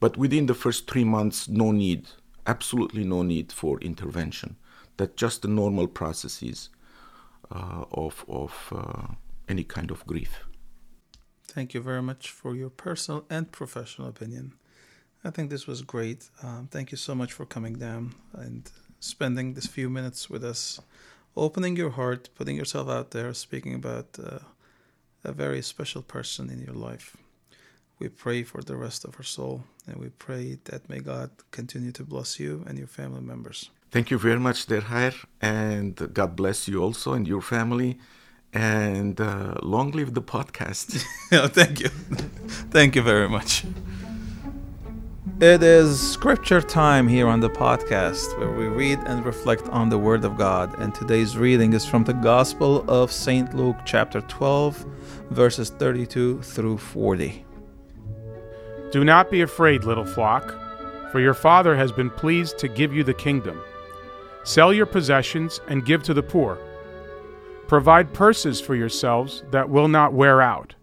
[0.00, 2.08] But within the first three months, no need,
[2.46, 4.56] absolutely no need for intervention.
[4.98, 6.68] That just the normal processes
[7.50, 9.14] uh, of, of uh,
[9.48, 10.44] any kind of grief.
[11.46, 14.54] Thank you very much for your personal and professional opinion.
[15.24, 16.30] I think this was great.
[16.42, 20.80] Um, thank you so much for coming down and spending this few minutes with us,
[21.36, 24.38] opening your heart, putting yourself out there, speaking about uh,
[25.24, 27.16] a very special person in your life.
[27.98, 31.90] We pray for the rest of our soul, and we pray that may God continue
[31.92, 33.70] to bless you and your family members.
[33.90, 37.98] Thank you very much, Derhair, and God bless you also and your family.
[38.52, 41.04] And uh, long live the podcast.
[41.30, 41.88] Yeah, thank you.
[42.70, 43.64] thank you very much.
[45.40, 49.96] It is scripture time here on the podcast where we read and reflect on the
[49.96, 50.76] Word of God.
[50.80, 53.54] And today's reading is from the Gospel of St.
[53.54, 54.84] Luke, chapter 12,
[55.30, 57.44] verses 32 through 40.
[58.90, 60.56] Do not be afraid, little flock,
[61.12, 63.62] for your Father has been pleased to give you the kingdom.
[64.42, 66.58] Sell your possessions and give to the poor.
[67.68, 70.74] Provide purses for yourselves that will not wear out,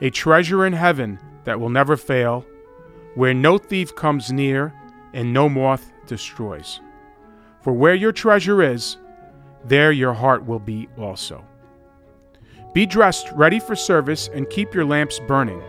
[0.00, 2.44] a treasure in heaven that will never fail,
[3.14, 4.72] where no thief comes near
[5.12, 6.80] and no moth destroys.
[7.62, 8.98] For where your treasure is,
[9.64, 11.44] there your heart will be also.
[12.72, 15.62] Be dressed ready for service and keep your lamps burning,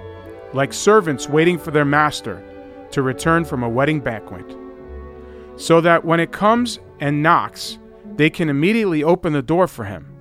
[0.54, 2.44] like servants waiting for their master
[2.92, 4.46] to return from a wedding banquet,
[5.56, 7.78] so that when it comes and knocks,
[8.16, 10.12] they can immediately open the door for him.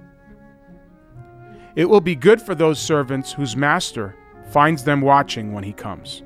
[1.74, 4.14] It will be good for those servants whose master
[4.50, 6.22] finds them watching when he comes.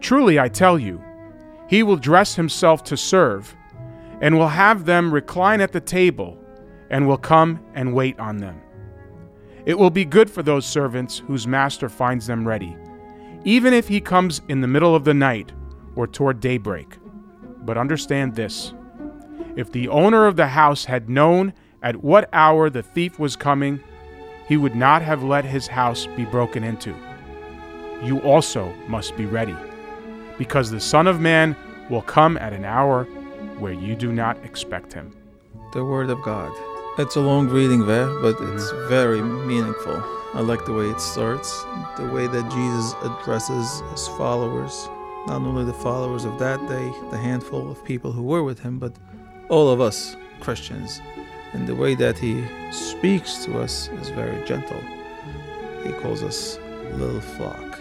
[0.00, 1.02] Truly, I tell you,
[1.68, 3.54] he will dress himself to serve,
[4.20, 6.38] and will have them recline at the table,
[6.90, 8.60] and will come and wait on them.
[9.64, 12.76] It will be good for those servants whose master finds them ready,
[13.44, 15.52] even if he comes in the middle of the night
[15.96, 16.96] or toward daybreak.
[17.64, 18.72] But understand this
[19.56, 23.82] if the owner of the house had known at what hour the thief was coming,
[24.46, 26.94] he would not have let his house be broken into.
[28.02, 29.56] You also must be ready,
[30.38, 31.56] because the Son of Man
[31.90, 33.04] will come at an hour
[33.58, 35.16] where you do not expect him.
[35.72, 36.52] The Word of God.
[36.98, 38.88] It's a long reading there, but it's mm-hmm.
[38.88, 40.02] very meaningful.
[40.34, 41.64] I like the way it starts,
[41.96, 44.88] the way that Jesus addresses his followers,
[45.26, 48.78] not only the followers of that day, the handful of people who were with him,
[48.78, 48.92] but
[49.48, 51.00] all of us Christians.
[51.52, 54.80] And the way that he speaks to us is very gentle.
[55.84, 56.58] He calls us
[56.94, 57.78] little flock.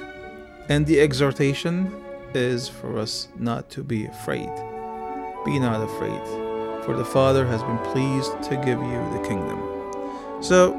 [0.69, 1.91] And the exhortation
[2.35, 4.49] is for us not to be afraid.
[5.45, 6.21] Be not afraid,
[6.85, 9.59] for the Father has been pleased to give you the kingdom.
[10.41, 10.73] So,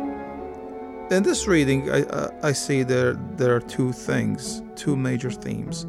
[1.10, 5.86] in this reading, I, I, I see there, there are two things, two major themes.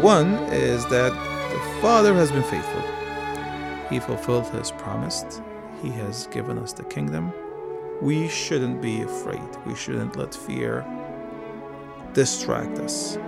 [0.00, 2.82] One is that the Father has been faithful.
[3.90, 5.42] He fulfilled his promise.
[5.82, 7.32] He has given us the kingdom.
[8.00, 9.42] We shouldn't be afraid.
[9.66, 10.86] We shouldn't let fear
[12.12, 13.18] distract us.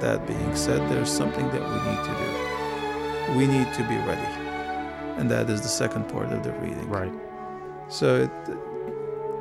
[0.00, 3.38] That being said, there's something that we need to do.
[3.38, 4.28] We need to be ready.
[5.18, 6.88] And that is the second part of the reading.
[6.88, 7.12] Right.
[7.88, 8.30] So it,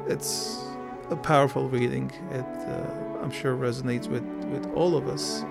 [0.08, 0.64] it's
[1.10, 2.12] a powerful reading.
[2.32, 5.44] It, uh, I'm sure, resonates with, with all of us,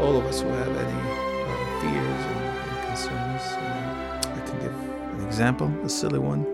[0.00, 3.42] all of us who have any uh, fears and, and concerns,
[4.24, 4.74] I can give
[5.18, 6.46] an example, a silly one.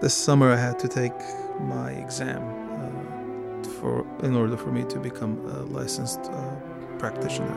[0.00, 1.18] This summer, I had to take
[1.60, 2.42] my exam
[2.74, 6.56] uh, for in order for me to become a licensed uh,
[6.98, 7.56] practitioner,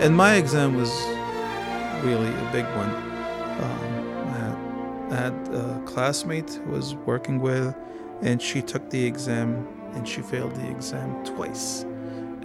[0.00, 0.90] and my exam was
[2.02, 2.90] really a big one.
[3.62, 4.56] Um, I had,
[5.12, 7.74] I had a classmate who was working with,
[8.22, 11.84] and she took the exam and she failed the exam twice.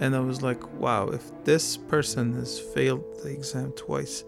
[0.00, 4.24] And I was like, wow, if this person has failed the exam twice,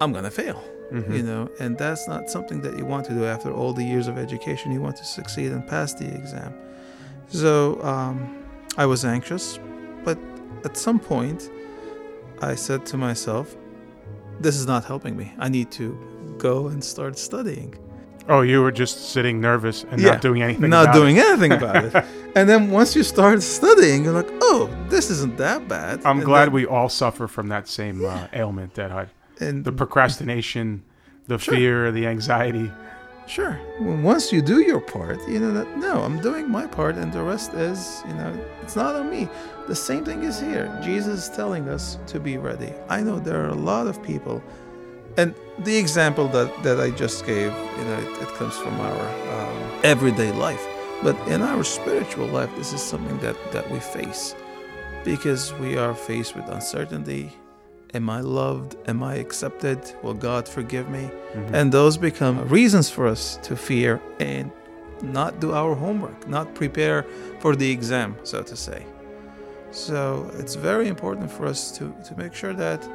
[0.00, 0.62] I'm gonna fail.
[0.90, 4.08] You know, and that's not something that you want to do after all the years
[4.08, 4.72] of education.
[4.72, 6.54] You want to succeed and pass the exam.
[7.28, 8.42] So um,
[8.78, 9.58] I was anxious,
[10.64, 11.50] at some point,
[12.40, 13.56] I said to myself,
[14.40, 15.32] this is not helping me.
[15.38, 15.98] I need to
[16.38, 17.74] go and start studying.
[18.28, 20.68] Oh, you were just sitting nervous and not doing anything.
[20.70, 21.24] Not doing it.
[21.24, 22.04] anything about it.
[22.36, 26.02] And then once you start studying, you're like, oh, this isn't that bad.
[26.04, 29.08] I'm And glad then- we all suffer from that same uh, ailment, Derhair.
[29.40, 30.84] and The procrastination,
[31.26, 31.54] the Sure.
[31.54, 32.70] fear, the anxiety.
[33.28, 33.60] Sure.
[33.78, 37.22] Once you do your part, you know that no, I'm doing my part, and the
[37.22, 39.28] rest is, you know, it's not on me.
[39.66, 40.66] The same thing is here.
[40.82, 42.72] Jesus is telling us to be ready.
[42.88, 44.42] I know there are a lot of people,
[45.18, 49.08] and the example that that I just gave, you know, it, it comes from our
[49.36, 50.66] um, everyday life,
[51.02, 54.34] but in our spiritual life, this is something that that we face
[55.04, 57.36] because we are faced with uncertainty.
[57.94, 58.76] Am I loved?
[58.86, 59.78] Am I accepted?
[60.02, 61.10] Will God forgive me?
[61.32, 61.54] Mm-hmm.
[61.54, 64.50] And those become reasons for us to fear and
[65.02, 67.06] not do our homework, not prepare
[67.38, 68.84] for the exam, so to say.
[69.70, 72.86] So it's very important for us to, to make sure that,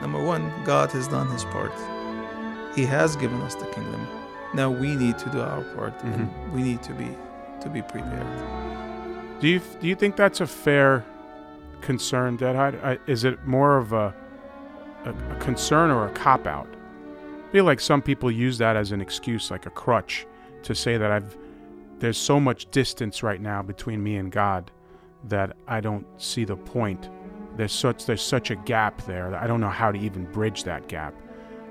[0.00, 1.72] number one, God has done his part.
[2.76, 4.06] He has given us the kingdom.
[4.54, 6.54] Now we need to do our part and mm-hmm.
[6.54, 7.08] we need to be
[7.62, 9.40] to be prepared.
[9.40, 11.04] Do you do you think that's a fair
[11.80, 12.56] concern, Dead?
[12.56, 14.14] I, is it more of a,
[15.04, 16.68] a, a concern or a cop out?
[17.48, 20.26] I feel like some people use that as an excuse, like a crutch,
[20.62, 21.36] to say that I've
[21.98, 24.70] there's so much distance right now between me and God
[25.24, 27.08] that I don't see the point.
[27.56, 30.64] There's such there's such a gap there that I don't know how to even bridge
[30.64, 31.14] that gap.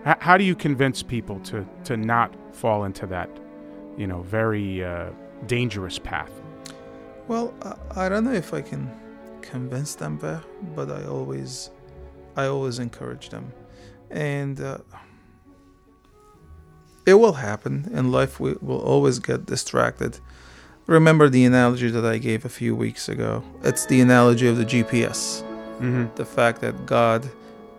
[0.06, 3.30] H- how do you convince people to to not fall into that,
[3.98, 5.10] you know, very uh,
[5.46, 6.32] dangerous path?
[7.28, 8.90] Well, I, I don't know if I can
[9.50, 10.44] convince them there,
[10.76, 11.70] but I always,
[12.36, 13.54] I always encourage them,
[14.10, 14.80] and uh,
[17.06, 18.40] it will happen in life.
[18.40, 20.20] We will always get distracted.
[20.88, 23.44] Remember the analogy that I gave a few weeks ago.
[23.64, 25.42] It's the analogy of the GPS.
[25.80, 26.16] Mm-hmm.
[26.16, 27.28] The fact that God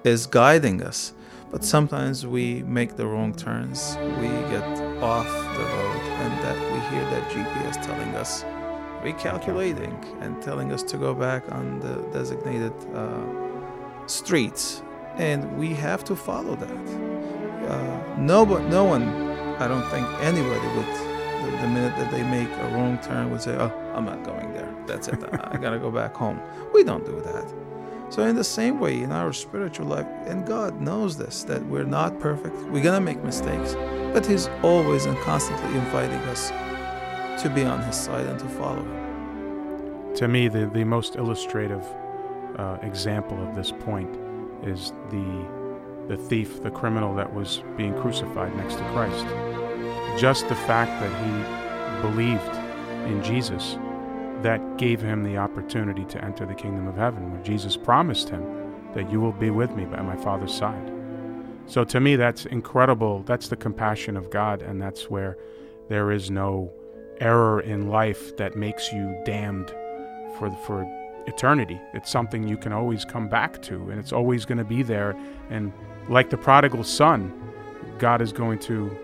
[0.04, 1.12] is guiding us,
[1.50, 3.96] but sometimes we make the wrong turns.
[4.20, 4.66] We get
[5.02, 8.44] off the road, and that we hear that GPS telling us
[9.06, 13.24] recalculating and telling us to go back on the designated uh,
[14.06, 14.82] streets,
[15.16, 16.86] and we have to follow that.
[17.70, 19.04] Uh, no, but no one,
[19.62, 20.92] I don't think anybody would,
[21.42, 24.52] the, the minute that they make a wrong turn, would say, "Oh, I'm not going
[24.52, 24.72] there.
[24.86, 25.22] That's it.
[25.32, 26.40] I, I gotta go back home."
[26.72, 27.46] We don't do that.
[28.08, 31.90] So in the same way, in our spiritual life, and God knows this, that we're
[31.98, 32.56] not perfect.
[32.70, 33.74] We're gonna make mistakes,
[34.14, 36.52] but He's always and constantly inviting us
[37.38, 40.14] to be on His side and to follow Him.
[40.16, 41.84] to me, the, the most illustrative
[42.58, 44.16] uh, example of this point
[44.62, 45.46] is the
[46.08, 49.26] the thief, the criminal that was being crucified next to Christ.
[50.16, 52.54] Just the fact that he believed
[53.08, 53.76] in Jesus
[54.42, 58.44] that gave him the opportunity to enter the kingdom of heaven, where Jesus promised him
[58.94, 60.92] that you will be with me by my Father's side.
[61.66, 63.24] So to me, that's incredible.
[63.24, 65.36] That's the compassion of God, and that's where
[65.88, 66.72] there is no
[67.20, 69.70] error in life that makes you damned
[70.38, 70.84] for for
[71.26, 71.80] eternity.
[71.92, 75.16] It's something you can always come back to, and it's always going to be there.
[75.50, 75.72] And
[76.08, 77.32] like the prodigal son,
[77.98, 78.96] God is going to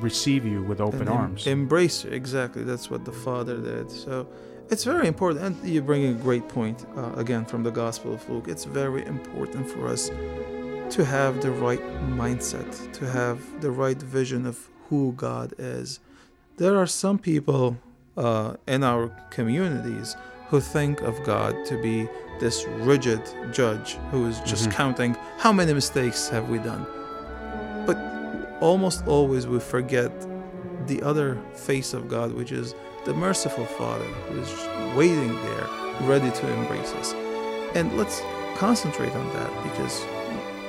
[0.00, 1.46] receive you with open em- arms.
[1.46, 2.10] Embrace you.
[2.10, 2.62] Exactly.
[2.62, 3.90] That's what the Father did.
[3.90, 4.28] So
[4.70, 5.44] it's very important.
[5.44, 8.48] And you bring a great point uh, again from the Gospel of Luke.
[8.48, 10.10] It's very important for us
[10.90, 11.82] to have the right
[12.16, 16.00] mindset, to have the right vision of who God is.
[16.58, 17.78] There are some people
[18.16, 20.16] uh, in our communities
[20.48, 22.08] who think of God to be
[22.40, 26.84] this rigid judge who is just counting how many mistakes have we done.
[27.86, 27.96] But
[28.60, 30.10] almost always we forget
[30.88, 35.68] the other face of God, which is the merciful Father who is waiting there,
[36.08, 37.12] ready to embrace us.
[37.76, 38.20] And let's
[38.56, 40.04] concentrate on that because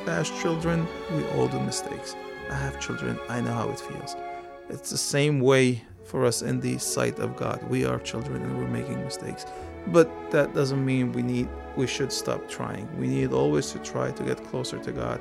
[0.07, 0.85] as children,
[1.15, 2.15] we all do mistakes.
[2.51, 4.15] I have children, I know how it feels.
[4.69, 7.61] It's the same way for us in the sight of God.
[7.69, 9.45] We are children and we're making mistakes.
[9.87, 12.85] but that doesn't mean we need we should stop trying.
[12.99, 15.19] We need always to try to get closer to God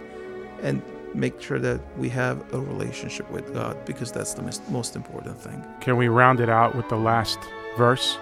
[0.62, 0.82] and
[1.14, 5.40] make sure that we have a relationship with God because that's the most, most important
[5.40, 5.64] thing.
[5.80, 7.38] Can we round it out with the last
[7.76, 8.16] verse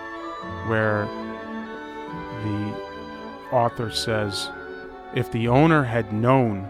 [0.66, 1.06] where
[2.44, 2.86] the
[3.50, 4.50] author says,
[5.14, 6.68] If the owner had known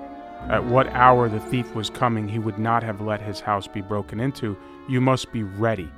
[0.49, 3.81] at what hour the thief was coming, he would not have let his house be
[3.81, 4.57] broken into.
[4.89, 5.91] You must be ready.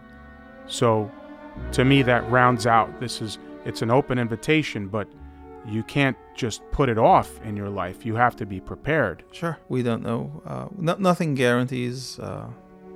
[0.66, 1.10] So,
[1.72, 5.08] to me, that rounds out this is it's an open invitation, but
[5.66, 8.06] you can't just put it off in your life.
[8.06, 9.24] You have to be prepared.
[9.32, 9.58] Sure.
[9.68, 10.42] We don't know.
[10.46, 12.46] Uh, no, nothing guarantees uh,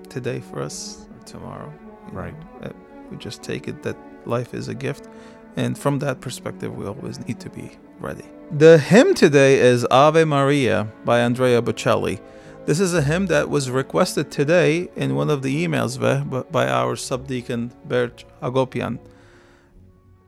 [0.09, 1.73] today for us or tomorrow.
[2.11, 2.35] Right.
[2.63, 2.69] know.
[2.69, 2.73] Uh,
[3.11, 5.09] we just take it that life is a gift.
[5.57, 8.25] And from that perspective, we always need to be ready.
[8.55, 12.21] The hymn today is Ave Maria by Andrea Bocelli.
[12.67, 16.95] This is a hymn that was requested today in one of the emails by- our
[16.95, 18.99] subdeacon Bert Agopian.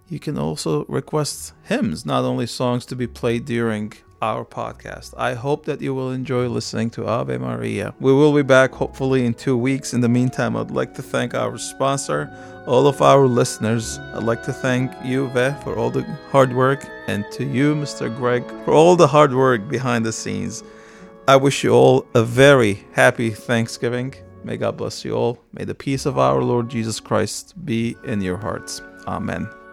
[0.09, 3.93] You can also request hymns, not only songs to be played during
[4.25, 5.12] our podcast.
[5.18, 7.95] I hope that you will enjoy listening to Ave Maria.
[8.01, 9.93] We will be back hopefully in two weeks.
[9.93, 12.20] In the meantime, I'd like to thank our sponsor,
[12.66, 13.99] all of our listeners.
[14.14, 18.14] I'd like to thank you, Ve, for all the hard work, and to you, Mr.
[18.16, 20.64] Greg, for all the hard work behind the scenes.
[21.29, 24.14] I wish you all a very happy Thanksgiving.
[24.43, 25.39] May God bless you all.
[25.53, 28.81] May the peace of our Lord Jesus Christ be in your hearts.
[29.07, 29.63] Amen.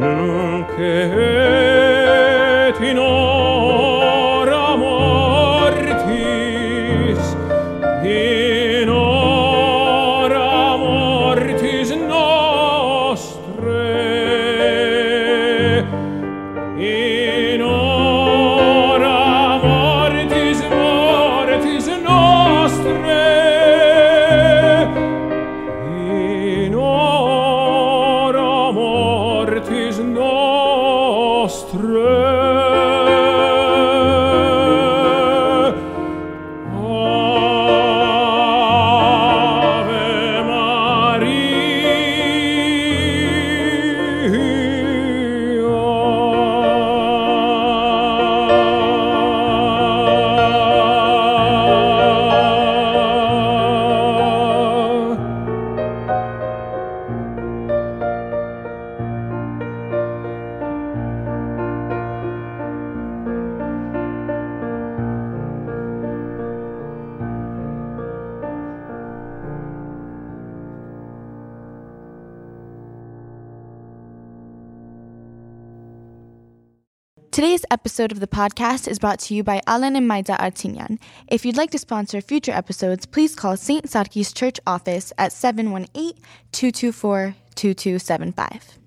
[0.00, 0.74] nunc
[77.96, 80.98] episode of the podcast is brought to you by Alain and Mayda Artinian.
[81.28, 83.86] If you'd like to sponsor future episodes, please call St.
[83.86, 86.12] Sarkis Church office at 718
[86.52, 88.85] 224 2275.